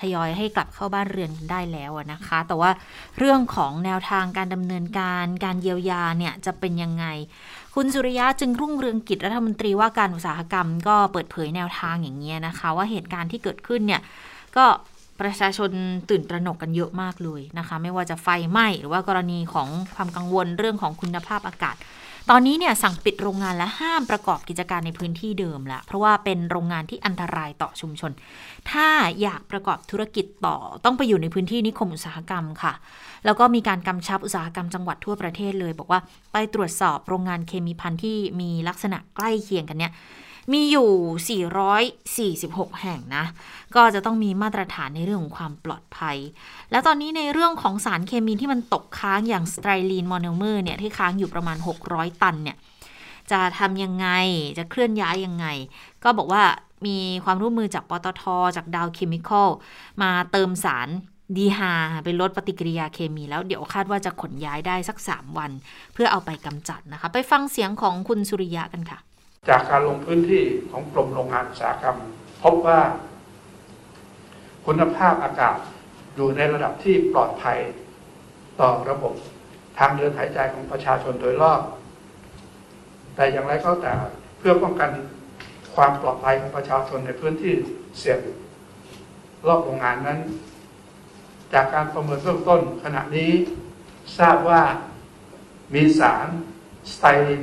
[0.00, 2.70] ทยอยให้กลับเข้าบ้านเรือนได้แล้วนะคะ แต่ว่า
[3.18, 7.04] เรื่องของแนวทางการดำเนินการการเยียวยาเนี่ยจะเป็นยังไง
[7.74, 14.00] คุณสุริยะจึงรุ่งเรืองกิจรัฐมนตรีว่าการอุตสาหกรรม ก็เปิดเผยแนวทางอย่างเงี้ยนะคะ ว่าเหตุการณ์ที่เกิดขึ้นเนี่ย
[14.56, 14.64] ก็
[15.22, 15.70] ประชาชน
[16.10, 21.76] ตื่นตระหนกกันเยอะมากเลยนะคะ ไม่ว่าจะไฟไหม้หรือว่ากรณีของความกังวลเรื่องของคุณภาพอากาศ
[22.30, 28.12] ตอนนี้เนี่ยสั่งปิดโรงงานและห้ามประกอบกิจการในพื้นที่เดิมละเพราะว่าเป็นโรงงานที่อันตรายต่อชุมชน
[28.70, 28.88] ถ้า
[29.22, 32.72] อยากประกอบธุรกิจต่อต้องไปอยู่ในพื้นที่นิคมอุตสาหกรรมค่ะ
[33.24, 36.00] แล้วก็มีการกำชับอุตสาหกรรมจังหวัดทั่วประเทศเลย บอกว่า
[36.32, 39.92] ไปตรวจสอบโรงงานเคมีภัณฑ์ที่มีลักษณะใกล้เคียงกันเนี่ย
[40.52, 41.40] มีอยู่
[42.36, 43.24] 446 แห่งนะ
[43.74, 46.16] ก็จะต้องมีมาตรฐานในเรื่องของความปลอดภัย
[46.70, 51.56] แล้วตอนนี้ในเรื่องของสารเคมีที่มันตกค้างอย่างสไตรีนโมโนเมอร์เนี่ยที่ค้างอยู่ประมาณ
[51.88, 52.56] 600 ตันเนี่ย
[53.30, 54.08] จะทำยังไง
[54.58, 55.46] จะเคลื่อนย้ายยังไง
[56.04, 56.42] ก็บอกว่า
[56.86, 58.22] มีความร่วมมือจากปตท
[58.56, 59.50] จากดาวเคมีคอล
[60.02, 60.88] มาเติมสาร
[61.36, 61.72] ดีฮา
[62.04, 65.50] เป็นลดปฏิกิริยาเคมีแล้วเดี๋ยวคาดว่าจะขนย้ายได้สัก 3 วัน
[65.94, 68.98] เพื่อเอาไปกำจัดนะคะ ไปฟังเสียงของคุณสุริยะกันค่ะ
[69.48, 71.98] จากการลงพื้นที่ของกรมโรงงานอุตสาหกรรม
[72.42, 72.80] พบว่า
[74.66, 75.58] คุณภาพอากาศ
[76.14, 77.58] อยู่ในระดับที่ปลอดภัย
[78.60, 79.14] ต่อระบบ
[79.78, 81.60] ทางเดินหายใจของประชาชนโดยรอบ
[83.14, 83.92] แต่อย่างไรก็แต่
[84.38, 84.90] เพื่อป้องกัน
[85.74, 87.52] ความปลอดภัยของประชาชนในพื้นที่
[87.98, 88.20] เสี่ยง
[89.46, 90.18] รอบโรงงานนั้น
[91.52, 93.30] จากการประเมินเบื้องต้นขณะนี้
[94.18, 94.62] ทราบว่า
[95.74, 96.28] มีสาร
[96.92, 97.42] สไตลิน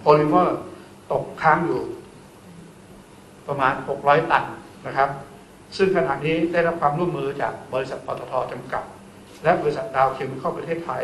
[0.00, 0.60] โพลิเมอร์
[1.12, 1.82] ตกค้างอยู่
[3.48, 4.44] ประมาณ 600 ตัน
[4.86, 5.10] นะครับ
[5.76, 8.84] ซึ่งขณะนี้ได้รับความร่วมมือจากบริษัทปตทจำกัด
[9.44, 11.02] และบริษัทดาวเคมีคอลประเทศไทย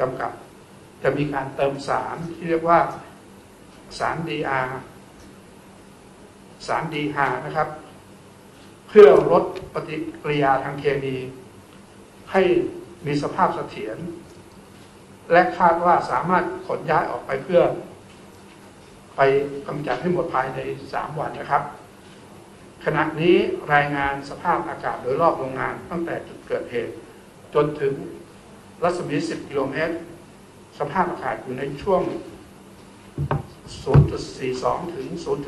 [0.00, 0.30] จำกัด
[1.02, 2.78] จะมีการเติมสารที่เรียกว่า
[3.98, 4.68] สาร DR
[6.66, 7.68] สาร DH นะครับ
[8.88, 9.44] เพื่อลด
[9.74, 11.16] ปฏิกิริยาทางเคมี
[12.32, 12.42] ให้
[13.06, 13.98] มีสภาพเสถียร
[15.32, 17.62] และคาดว่าสามารถขนย้ายออกไปเพื่อ
[19.16, 19.20] ไป
[19.66, 20.58] กำจัดให้หมดภายใน
[20.90, 21.62] 3 วันนะครับ
[22.84, 23.36] ขณะนี้
[23.74, 26.94] รายงานสภาพอากาศโดยรอบโรงงานตั้งแต่จุดเกิดเหตุ
[27.54, 27.94] จนถึง
[28.82, 29.94] รัศมี 10 กิโลเมตร
[30.78, 32.02] สภาพอากาศอยู่ในช่วง
[33.88, 35.06] 0.42 ถึง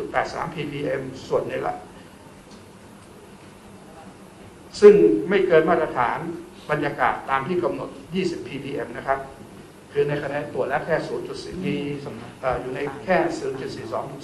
[0.09, 1.77] 0.83 ppm ส่วนนี้แหละ
[4.81, 4.95] ซึ่ง
[5.29, 6.19] ไม่เกินมาตรฐาน
[6.71, 9.19] บรรยากาศตามที่กำหนด 20 ppm นะครับ
[9.93, 10.97] คือในคะแนนตรวจแล้วแค่
[11.30, 11.76] 0.4มี
[12.62, 14.20] อยู่ในแค่ 0.42ถึง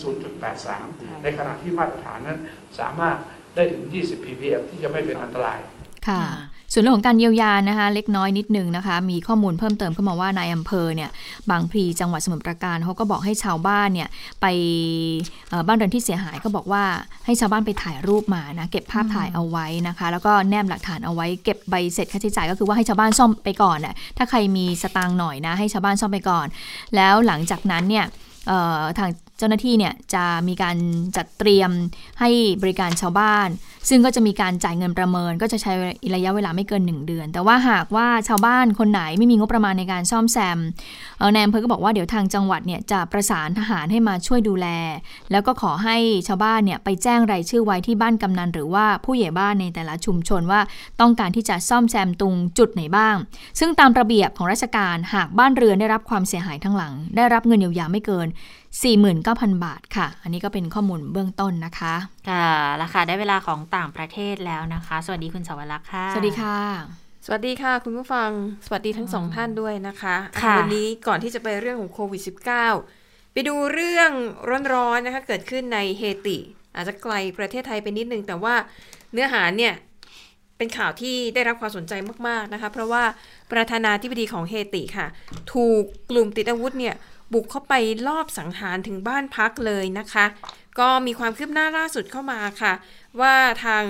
[0.62, 2.38] 0.83 ในขณะที่มาตรฐานนั้น
[2.80, 3.16] สามารถ
[3.54, 5.58] ได้ถึง 20 ppm ที่จะไม่เป็นอันตราย
[6.08, 6.22] ค่ะ
[6.74, 11.10] ส่วนเรื่องของการเยียวยานะคะเล็กน้อยนิดนึงนะคะ มีข้อมูลเพิ่มเติมเข้ามาว่านายอำเภอเนี่ย
[11.50, 14.08] บางพลีจังหวัดสมุทรปราการเขาก็บอกให้ชาวบ้านเนี่ย
[14.40, 14.46] ไป
[15.66, 16.84] บ้านเรือนที่เสียหายก็บอกว่า
[17.26, 26.46] ให้ชาวบ้านไปถ่ายรูปมานะเก็บภาพถ่ายเอาไว้นะคะ แล้วก็แนบหลักฐานเอาไว้เก็บใบเสร็จค่าใช้จ่ายก็คือว่าให้ชาวบ้านซ่อมไปก่อนน่ะถ้าใครมีสตางค์หน่อยนะให้ชาวบ้านซ่อมไปก่อน
[26.96, 28.06] แล้วหลังจากนั้นเนี่ย
[28.98, 30.76] ทางเจ้าหน้าที่เนี่ยจะมีการ
[31.16, 31.70] จัดเตรียม
[32.20, 32.30] ให้
[32.62, 33.48] บริการชาวบ้าน
[33.88, 35.72] ซึ่งก็จะมีการจ่ายเงินประเมิน ก็จะใช้
[36.14, 40.58] ระยะเวลาไม่เกิน 1 เดือน แต่ว่าหากว่าชาวบ้านคนไหนไม่มีงบประมาณในการซ่อมแซม
[41.32, 44.66] แนมเพอก็บอกว่าเดี๋ยวทางจังหวัดเนี่ยจะประสานทหารให้มาช่วยดูแล
[45.32, 45.96] แล้วก็ขอให้
[46.28, 50.60] ชาวบ้านเนี่ยไปแจ้งรายชื่อไว้ที่บ้านกำนัน หรือว่าผู้ใหญ่บ้านในแต่ละชุมชนว่า
[51.00, 53.16] ต้องการที่จะซ่อมแซมตรงจุดไหนบ้าง
[53.58, 58.28] ซึ่งตามระเบียบของราชการหากบ้านเรือนได้รับความเสียหายทั้งหลัง ได้รับเงินเยียวยาไม่เกิน
[58.82, 61.94] 49,000 บาทค่ะ อันนี้ก็เป็นข้อมูลเบื้องต้นนะคะ
[62.30, 62.48] ค่ะ
[62.82, 66.58] ราคาได้เวลาของต่างประเทศแล้วนะคะ สวัสดีคุณสวรักษ์ค่ะ สวัสดีค่ะ
[67.26, 68.30] สวัสดีค่ะ คุณผู้ฟัง
[68.66, 72.22] สวัสดีทั้งสองท่านด้วยนะคะคะวันนี้ก่อนที่จะไปเรื่องของโควิด
[72.76, 74.10] -19 ไปดูเรื่อง
[74.72, 76.38] ร้อนๆนะคะ เกิดขึ้นในเฮติ
[76.74, 78.54] อาจจะไกลประเทศไทยไปนิดนึง แต่ว่า
[79.12, 79.72] เนื้อหาเนี่ย
[80.58, 81.92] เป็นข่าวที่ได้รับความสนใจ
[82.28, 83.02] มาก ๆ นะคะ เพราะว่า
[83.52, 85.06] ประธานาธิบดีของเฮติค่ะ
[85.52, 86.94] ถูกกลุ่มติดอาวุธเนี่ย
[87.32, 87.74] บุกเข้าไป
[88.08, 90.24] ลอบสังหารถึงบ้านพักเลยนะคะ
[90.78, 92.72] ก็มีความคืบหน้าล่าสุดเข้ามาค่ะ
[93.20, 93.34] ว่า
[93.64, 93.84] ทาง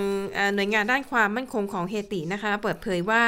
[0.54, 3.22] หน่วยงานด้านความมั่นคงของเฮตินะคะ เปิดเผยว่า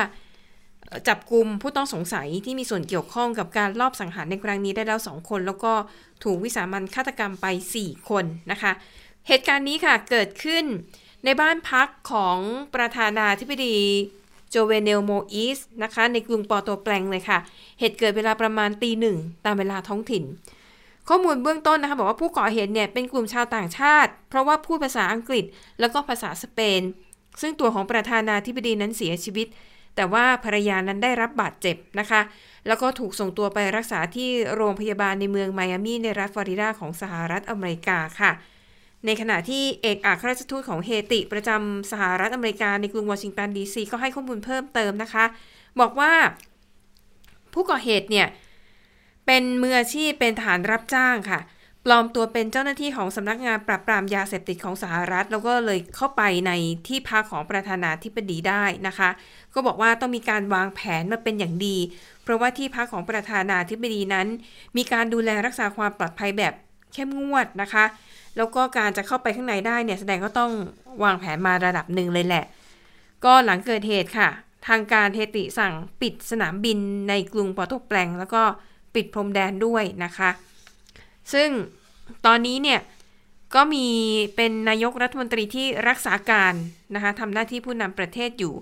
[1.09, 5.73] จับกลุ่มผู้ต้องสงสัยที่มีส่วนเกี่ยวข้องกับการลอบสังหารในครั้งนี้ได้แล้ว 2 คน แล้วก็
[6.25, 7.47] ถูกวิสามันฆาตกรรมไป
[7.81, 8.73] 4 คนนะคะ
[9.29, 10.65] เหตุการณ์นี้ค่ะเกิดขึ้น
[11.25, 12.39] ในบ้านพักของ
[12.75, 13.77] ประธานาธิบดี
[14.51, 17.39] โจเวเนลโมอีสนะคะ ในกรุงปอร์โตแปรงซ์เลยค่ะ
[17.79, 20.25] เหตุเกิดเวลาประมาณตีหนึ่งตามเวลาท้องถิ่น
[21.09, 25.45] ข้อมูลเบื้องต้นนะคะบอกว่าผู้ก่อเหตุเนี่ยเป็นกลุ่มชาวต่างชาติ เพราะว่าพูดภาษาอังกฤษ
[25.81, 26.81] แล้วก็ภาษาสเปน
[27.41, 29.47] ซึ่งตัวของประธานาธิบดีนั้นเสียชีวิต
[29.97, 32.21] แต่ว่าภรรยานั้นได้รับบาดเจ็บนะคะ
[32.67, 38.33] แล้วก็ถูกส่งตัวไปรักษาที่โรงพยาบาลในเมืองไมอามีในรัฐฟลอริดาของสหรัฐอเมริกาค่ะ
[39.07, 45.25] ในขณะที่เอกอัครราชทูตของเฮติประจำสหรัฐอเมริกาในกรุงวอชิงตันดีซีก็ให้ข้อมูลเพิ่มเติมนะคะ
[45.81, 46.13] บอกว่า
[47.55, 48.27] ผู้ก่อเหตุเนี่ย
[49.27, 51.41] เป็นมืออาชีพเป็นทหารรับจ้างค่ะ
[51.85, 56.53] ปลอมตัวเป็นเจ้าหน้าที่ของสำนักงานปราบปรามยาเสพติดของสหรัฐ แล้วก็เลยเข้าไปใน
[56.89, 59.11] ที่พักของประธานาธิบดีได้นะคะ
[59.55, 61.77] ก็บอกว่าต้องมีการวางแผนมาเป็นอย่างดี
[62.23, 64.27] เพราะว่าที่พักของประธานาธิบดีนั้น
[64.77, 66.55] มีการดูแลรักษาความปลอดภัยแบบ
[66.93, 67.85] เข้มงวดนะคะ
[68.37, 70.53] แล้วก็การจะเข้าไปข้างในได้เนี่ยแสดงก็ต้อง
[71.05, 72.45] วางแผนมาระดับหนึ่งเลยแหละ
[73.25, 74.29] ก็หลังเกิดเหตุค่ะ
[74.69, 76.79] ทางการเฮติสั่งปิดสนามบิน
[77.09, 78.43] ในกรุงปอโตแปลง แล้วก็
[78.95, 80.31] ปิดพรมแดนด้วยนะคะ
[81.33, 81.49] ซึ่ง
[82.27, 82.81] ตอนนี้เนี่ย
[83.55, 83.87] ก็มี
[84.37, 86.55] เป็นนายกรัฐมนตรีที่รักษาการ
[86.95, 88.55] นะคะทำหน้าที่ผู้นำประเทศอยู่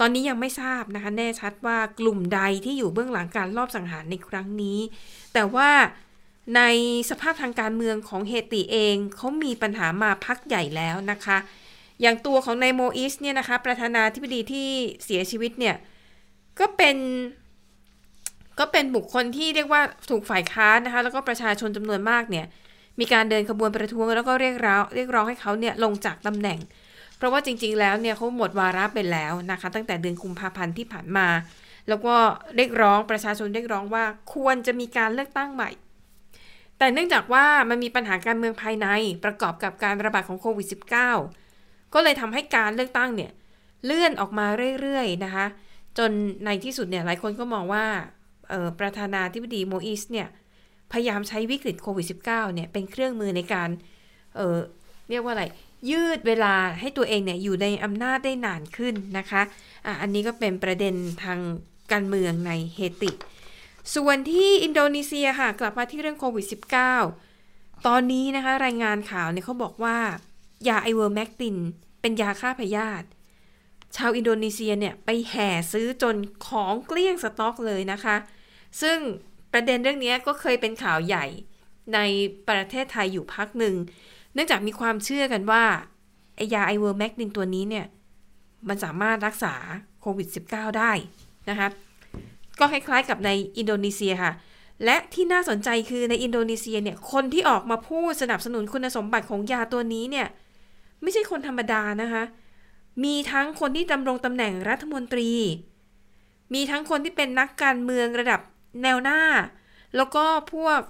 [0.00, 4.78] ตอนนี้ยังไม่ทราบนะคะแน่ชัดว่ากลุ่มใดที่อยู่เบื้องหลังการลอบสังหารในครั้งนี้
[5.34, 5.70] แต่ว่า
[6.56, 6.62] ใน
[7.10, 11.38] สภาพทางการเมืองของเฮติเองเขามีปัญหามาพักใหญ่แล้วนะคะ
[12.00, 14.68] อย่างตัวของนายโมอิสเนี่ยนะคะ ประธานาธิบดีที่
[15.04, 15.76] เสียชีวิตเนี่ย
[16.60, 16.96] ก็เป็น
[18.58, 22.46] ก็เป็นบุคคลที่เรียกว่าถูกฝ่ายค้านนะคะ แล้วก็ประชาชนจำนวนมากเนี่ย
[23.00, 26.58] มีการเดินขบวนประท้วงแล้วก็เรียกร้องเรียกร้องให้เขาเนี่ยลงจากตำแหน่ง
[27.16, 31.28] เพราะว่าจริง ๆ แล้วเนี่ยเขาหมดวาระไปแล้วนะคะ ตั้งแต่เดือนกุมภาพันธ์ที่ผ่านมา
[31.88, 32.14] แล้วก็
[32.56, 35.70] เรียกร้องประชาชนเรียกร้องว่าควรจะมีการเลือกตั้งใหม่
[36.80, 38.88] แต่เนื่องจากว่ามันมีปัญหาการเมืองภายใน
[39.24, 40.66] ประกอบกับการระบาดของโควิด
[41.30, 43.32] -19 ก็เลยทำให้การเลือกตั้งเนี่ย
[43.84, 44.46] เลื่อนออกมา
[44.80, 45.46] เรื่อยๆนะคะ
[45.98, 46.10] จน
[46.44, 47.84] ในที่สุดเนี่ยหลายคนก็มองว่า
[48.80, 50.28] ประธานาธิบดีโมอิสเนี่ย
[50.92, 52.24] พยายามใช้วิกฤตโควิด -19
[52.54, 53.70] เนี่ยเป็นเครื่องมือในการ
[54.36, 55.44] เเรียกว่าอะไร
[55.90, 59.42] ยืดเวลาให้ตัวเองเนี่ยอยู่ในอำนาจได้นานขึ้นนะคะ
[59.86, 61.38] อะอันนี้ก็เป็นประเด็นทาง
[61.92, 63.10] การเมืองในเฮติ
[63.94, 66.46] ส่วนที่อินโดนีเซียค่ะ กลับมาที่เรื่องโควิด
[67.16, 69.96] -19 ตอนนี้นะคะ รายงานข่าวเนี่ยเขาบอกว่า
[70.68, 71.56] ยาไอเวอร์เมกติน
[72.00, 73.06] เป็นยาฆ่าพยาธิ
[73.96, 76.16] ชาวอินโดนีเซียเนี่ย ไปแห่ซื้อจน
[76.46, 78.16] ของเกลี้ยงสต็อกเลยนะคะ
[78.82, 78.98] ซึ่ง
[79.52, 81.26] ประเด็นเรื่องนี้ก็เคยเป็นข่าวใหญ่
[81.94, 81.98] ใน
[82.48, 83.74] ประเทศไทยอยู่พักหนึ่ง
[84.34, 85.64] เนื่องจากมีความเชื่อกันว่า
[86.36, 87.86] ไอยาไอเวอร์เมกตินตัวนี้เนี่ย
[88.68, 89.54] มันสามารถรักษา
[90.00, 90.92] โควิด -19 ได้
[91.50, 91.68] นะคะ
[92.60, 94.32] ก็คล้ายๆกับในอินโดนีเซียค่ะ
[94.84, 100.26] และที่น่าสนใจคือในอินโดนีเซียเนี่ย คนที่ออกมาพูดสนับสนุนคุณสมบัติของยาตัวนี้เนี่ย
[101.02, 102.22] ไม่ใช่คนธรรมดานะคะ
[103.04, 105.30] มีทั้งคนที่ดำรงตำแหน่งรัฐมนตรี
[106.54, 108.40] มีทั้งคนที่เป็นนักการเมืองระดับ
[108.82, 109.20] แนวหน้า
[109.96, 110.80] แล้วก็พวก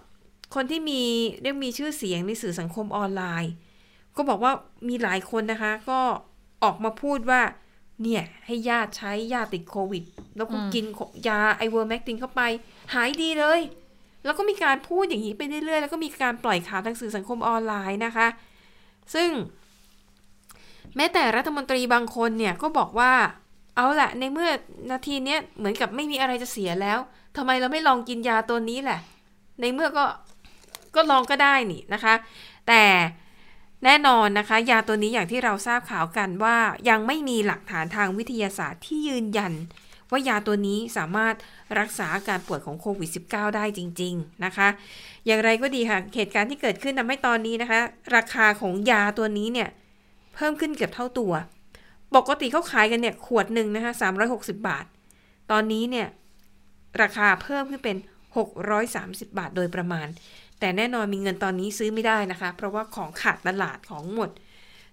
[0.55, 1.03] คนที่มี
[1.43, 3.53] เรียกมีชื่อเสียงในสื่อสังคมออนไลน์
[4.17, 4.53] ก็บอกว่า
[4.89, 6.01] มีหลายคนนะคะ ก็
[6.65, 7.41] ออกมาพูดว่า
[8.03, 10.05] เนี่ย ให้ญาติใช้ยาติดโควิด
[10.37, 10.85] แล้วก็กิน
[11.29, 12.43] ยาไอเวอร์เมกตินเข้าไป
[12.95, 13.61] หายดีเลย
[14.25, 18.27] แล้วก็มีการพูดอย่างนี้ไปเรื่อยๆ แล้วก็มีการปล่อยข่าวทางสื่อสังคมออนไลน์นะคะ
[19.15, 19.31] ซึ่ง
[20.97, 23.13] แม้แต่รัฐมนตรีบางคนเนี่ยก็บอกว่า
[23.77, 24.49] เอาละในเมื่อ
[24.91, 26.99] นาทีเนี้ยเหมือนกับไม่มีอะไรจะเสียแล้ว
[27.37, 29.01] ทำไมเราไม่ลองกินยาตัวนี้แหละ
[29.61, 30.05] ในเมื่อก็
[30.95, 32.15] ก็ลองก็ได้นี่นะคะ
[32.69, 32.83] แต่
[33.85, 36.57] แน่นอนนะคะ ยาตัวนี้อย่างที่เราทราบข่าวกันว่า
[36.89, 39.53] ยังไม่มีหลักฐานทางวิทยาศาสตร์ที่ยืนยัน
[40.11, 41.35] ว่ายาตัวนี้สามารถ
[41.79, 44.69] รักษาอาการป่วยของโควิด -19 ได้จริง ๆ นะคะ
[45.27, 47.81] อย่างไรก็ดีค่ะ เหตุการณ์ที่เกิดขึ้นทำให้ตอนนี้นะคะ
[48.17, 49.69] ราคาของยาตัวนี้เนี่ย
[50.35, 51.33] เพิ่มขึ้นเกือบเท่าตัว
[52.17, 53.93] ปกติเขาขายกันเนี่ยขวดหนึ่งนะคะ
[54.29, 54.85] 360 บาท
[55.51, 56.07] ตอนนี้เนี่ย
[57.03, 57.97] ราคาเพิ่มขึ้นเป็น
[58.67, 60.07] 630 บาทโดยประมาณ
[60.61, 64.31] แต่แน่นอนมีเงินตอนนี้ซื้อไม่ได้นะคะ เพราะว่าของขาดตลาดของหมด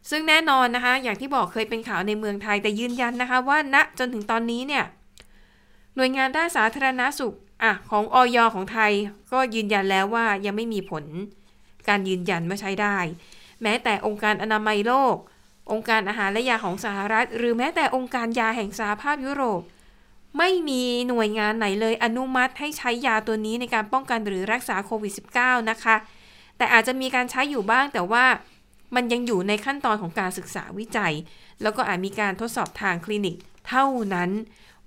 [0.09, 4.85] ซึ่งแน่นอนนะคะ อย่างที่บอกเคยเป็นข่าวในเมืองไทยแต่ยืนยันนะคะ ว่าณจนถึงตอนนี้เนี่ย
[5.95, 8.91] หน่วยงานด้านสาธารณาสุขอะของออยของไทย
[9.31, 11.05] ก็ยืนยันแล้วว่ายังไม่มีผล
[11.87, 12.97] การยืนยันว่าใช้ได้
[13.61, 15.15] แม้แต่องค์การอนามัยโลก
[15.71, 19.61] องค์การอาหารและยาของสหรัฐ หรือแม้แต่องค์การยาแห่งสหภาพยุโรป
[20.37, 25.95] ไม่มีหน่วยงานไหนเลยอนุมัติให้ใช้ยาตัวนี้ในการป้องกันหรือรักษาโควิด -19 นะคะ
[26.57, 28.25] แต่อาจจะมีการใช้อยู่บ้างแต่ว่า
[28.95, 31.13] มันยังอยู่ในขั้นตอนของการศึกษาวิจัย
[31.61, 33.35] แล้วก็อาจมีการทดสอบทางคลินิก
[33.67, 34.29] เท่านั้น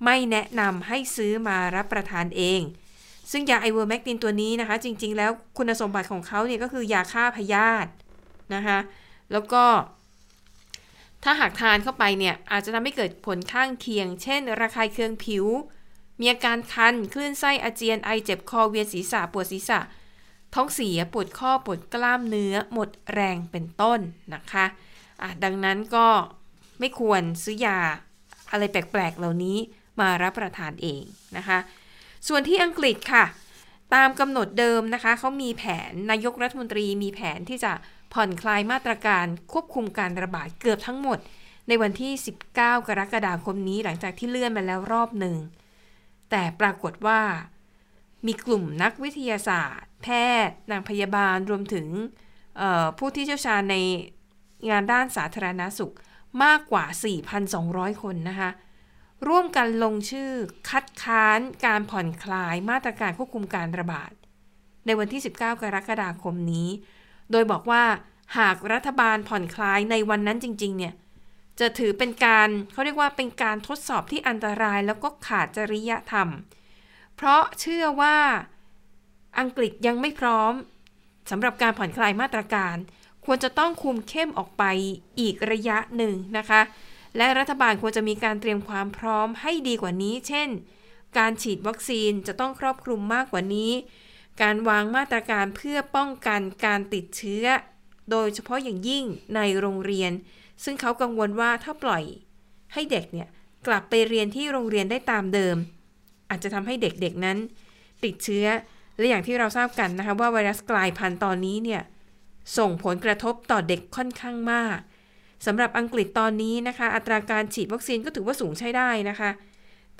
[0.05, 2.61] ไม่แนะนำให้ซื้อมารับประทานเอง
[3.31, 7.91] ซึ่งยาไอเวอร์เมกตินตัวนี้นะคะ จริง ๆ แล้วคุณสมบัติของเขาเนี่ยก็คือยาฆ่าพยาธิ
[8.55, 8.79] นะคะ
[9.33, 9.65] แล้วก็
[11.25, 15.47] ถ้าหากทานเข้าไปเนี่ยอาจจะทำให้เกิดผลข้างเคียง เช่น ระคายเคืองผิว
[16.21, 19.81] มีอาการคัน คลื่นไส้อาเจียนไอเจ็บคอเวียนศีรษะปวดศีรษะ
[20.55, 24.01] ท้องเสียปวดข้อปวดกล้ามเนื้อ หมดแรงเป็นต้น
[24.35, 26.07] นะคะะดังนั้นก็
[26.81, 27.79] ไม่ควรซื้อยา
[28.51, 29.59] อะไรแปลกๆ เหล่านี้
[30.01, 31.03] มารับประทานเอง
[31.37, 31.59] นะคะ
[32.29, 33.25] ส่วนที่อังกฤษค่ะ
[33.95, 37.73] ตามกำหนดเดิมนะคะเขามีแผนนายกรัฐมนตรีมีแผนที่จะ
[38.13, 41.19] ผ่อนคลายมาตรการควบคุมการระบาดเกือบทั้งหมด
[41.69, 42.13] ในวันที่
[42.51, 42.59] 19
[42.89, 45.37] กรกฎาคมนี้หลังจากที่เลื่อนมาแล้วรอบหนึ่ง
[46.31, 47.21] แต่ปรากฏว่า
[48.27, 50.09] มีกลุ่มนักวิทยาศาสตร์ แพ
[50.47, 51.87] ทย์ นางพยาบาลรวมถึง
[52.99, 53.77] ผู้ที่เชี่ยวชาญใน
[54.71, 55.95] งานด้านสาธารณาสุข
[56.45, 56.85] มากกว่า
[57.45, 58.51] 4,200 คนนะคะ
[59.29, 60.31] ร่วมกันลงชื่อ
[60.69, 64.13] คัดค้านการผ่อนคลายมาตรการควบคุมการระบาด
[64.87, 66.69] ในวันที่ 19 กรกฎาคมนี้
[67.33, 67.85] โดยบอกว่า
[68.39, 70.95] หากรัฐบาลผ่อนคลายในวันนั้นจริง ๆ เนี่ย
[71.61, 76.29] จะถือเป็นการเขาเรียกว่าเป็นการทดสอบที่อันตรายแล้วก็ขาดจริยธรรม
[77.17, 78.19] เพราะเชื่อว่า
[79.39, 80.53] อังกฤษยังไม่พร้อม
[81.31, 82.77] สำหรับการผ่อนคลายมาตรการ
[83.25, 84.65] ควรจะต้องคุมเข้มออกไป
[85.21, 86.61] อีกระยะหนึ่งนะคะ
[87.17, 90.49] และรัฐบาลควรจะมีการเตรียมความพร้อมให้ดีกว่านี้ เช่น
[91.19, 93.73] การฉีดวัคซีนจะต้องครอบคลุมมากกว่านี้
[94.43, 97.45] การวางมาตรการเพื่อป้องกันการติดเชื้อ
[98.11, 99.05] โดยเฉพาะอย่างยิ่ง
[99.37, 100.13] ในโรงเรียน
[100.65, 102.05] ซึ่งเขากังวลว่าถ้าปล่อย
[102.73, 103.29] ให้เด็กเนี่ย
[103.67, 105.57] กลับไปเรียนที่โรงเรียนได้ตามเดิม
[106.31, 107.39] อาจจะทำให้เด็กๆนั้น
[108.05, 108.47] ติดเชื้อ
[108.99, 111.83] และอย่างที่เราทราบกันนะคะว่าไวรัสกลายพันธุ์ตอนนี้เนี่ย
[112.59, 114.79] ส่งผลกระทบต่อเด็กค่อนข้างมาก
[115.47, 119.31] สำหรับอังกฤษตอนนี้นะคะ อัตราการฉีดวัคซีนก็ถือว่าสูงใช้ได้นะคะ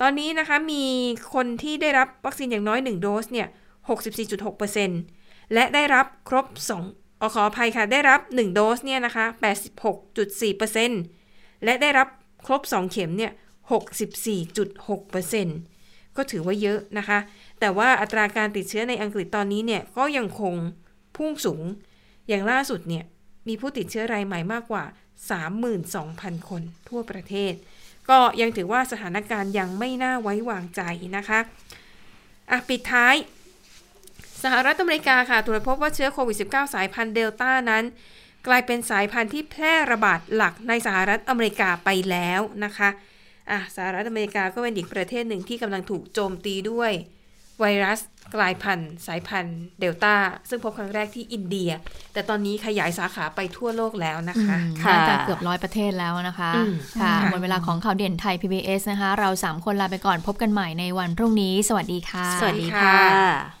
[0.01, 0.85] ตอนนี้นะคะมี
[1.33, 3.47] คนที่ได้รับวัคซีนอย่างน้อย 1 โดสเนี่ย
[3.89, 6.45] 64.6%และได้รับครบ
[6.85, 9.25] 2อขออภัยค่ะ ได้รับ 1 โดสเนี่ยนะคะ
[10.85, 12.07] 86.4%และได้รับ
[12.45, 13.31] ครบ 2 เข็มเนี่ย
[14.73, 17.19] 64.6%ก็ถือว่าเยอะนะคะ
[17.59, 20.55] แต่ว่าอัตราการติดเชื้อในอังกฤษตอนนี้เนี่ย ก็ยังคง
[21.15, 21.63] พุ่งสูง
[22.27, 23.05] อย่างล่าสุดเนี่ย
[23.47, 24.83] มีผู้ติดเชื้อรายใหม่มากกว่า
[25.67, 27.53] 32,000 คนทั่วประเทศ
[28.09, 30.81] ก็ยังถือว่าสถานการณ์ยังไม่น่าไว้วางใจ
[31.17, 31.39] นะคะ
[32.51, 33.15] อะ ปิดท้าย
[34.43, 37.83] สหรัฐอเมริกาค่ะตรวจพบว่าเชื้อโควิด -19 สายพันธุ์เดลต้านั้น
[38.47, 42.89] กลายเป็นสายพันธุ์ที่แพร่ระบาดหลักในสหรัฐอเมริกาไปแล้วนะคะ
[43.51, 46.91] อะสหรัฐอเมริกาก็เป็นอีกประเทศหนึ่งที่กำลังถูกโจมตีด้วย
[47.59, 47.99] ไวรัส
[48.35, 50.15] กลายพันธุ์ สายพันธุ์เดลต้า
[50.49, 51.71] ซึ่งพบครั้งแรกที่อินเดีย
[52.13, 54.57] แต่ตอนนี้ขยายสาขาไปทั่วโลกแล้วนะคะ
[54.89, 56.51] น่าจะเกือบร้อยประเทศแล้วนะคะ
[57.01, 63.60] ค่ะหมดเวลาของข่าวเด่นไทย PBS นะคะ เราสามคนลาไปก่อนพบกันใหม่ในวันพรุ่งนี้ สวัสดีค่ะ สวัสดีค่ะ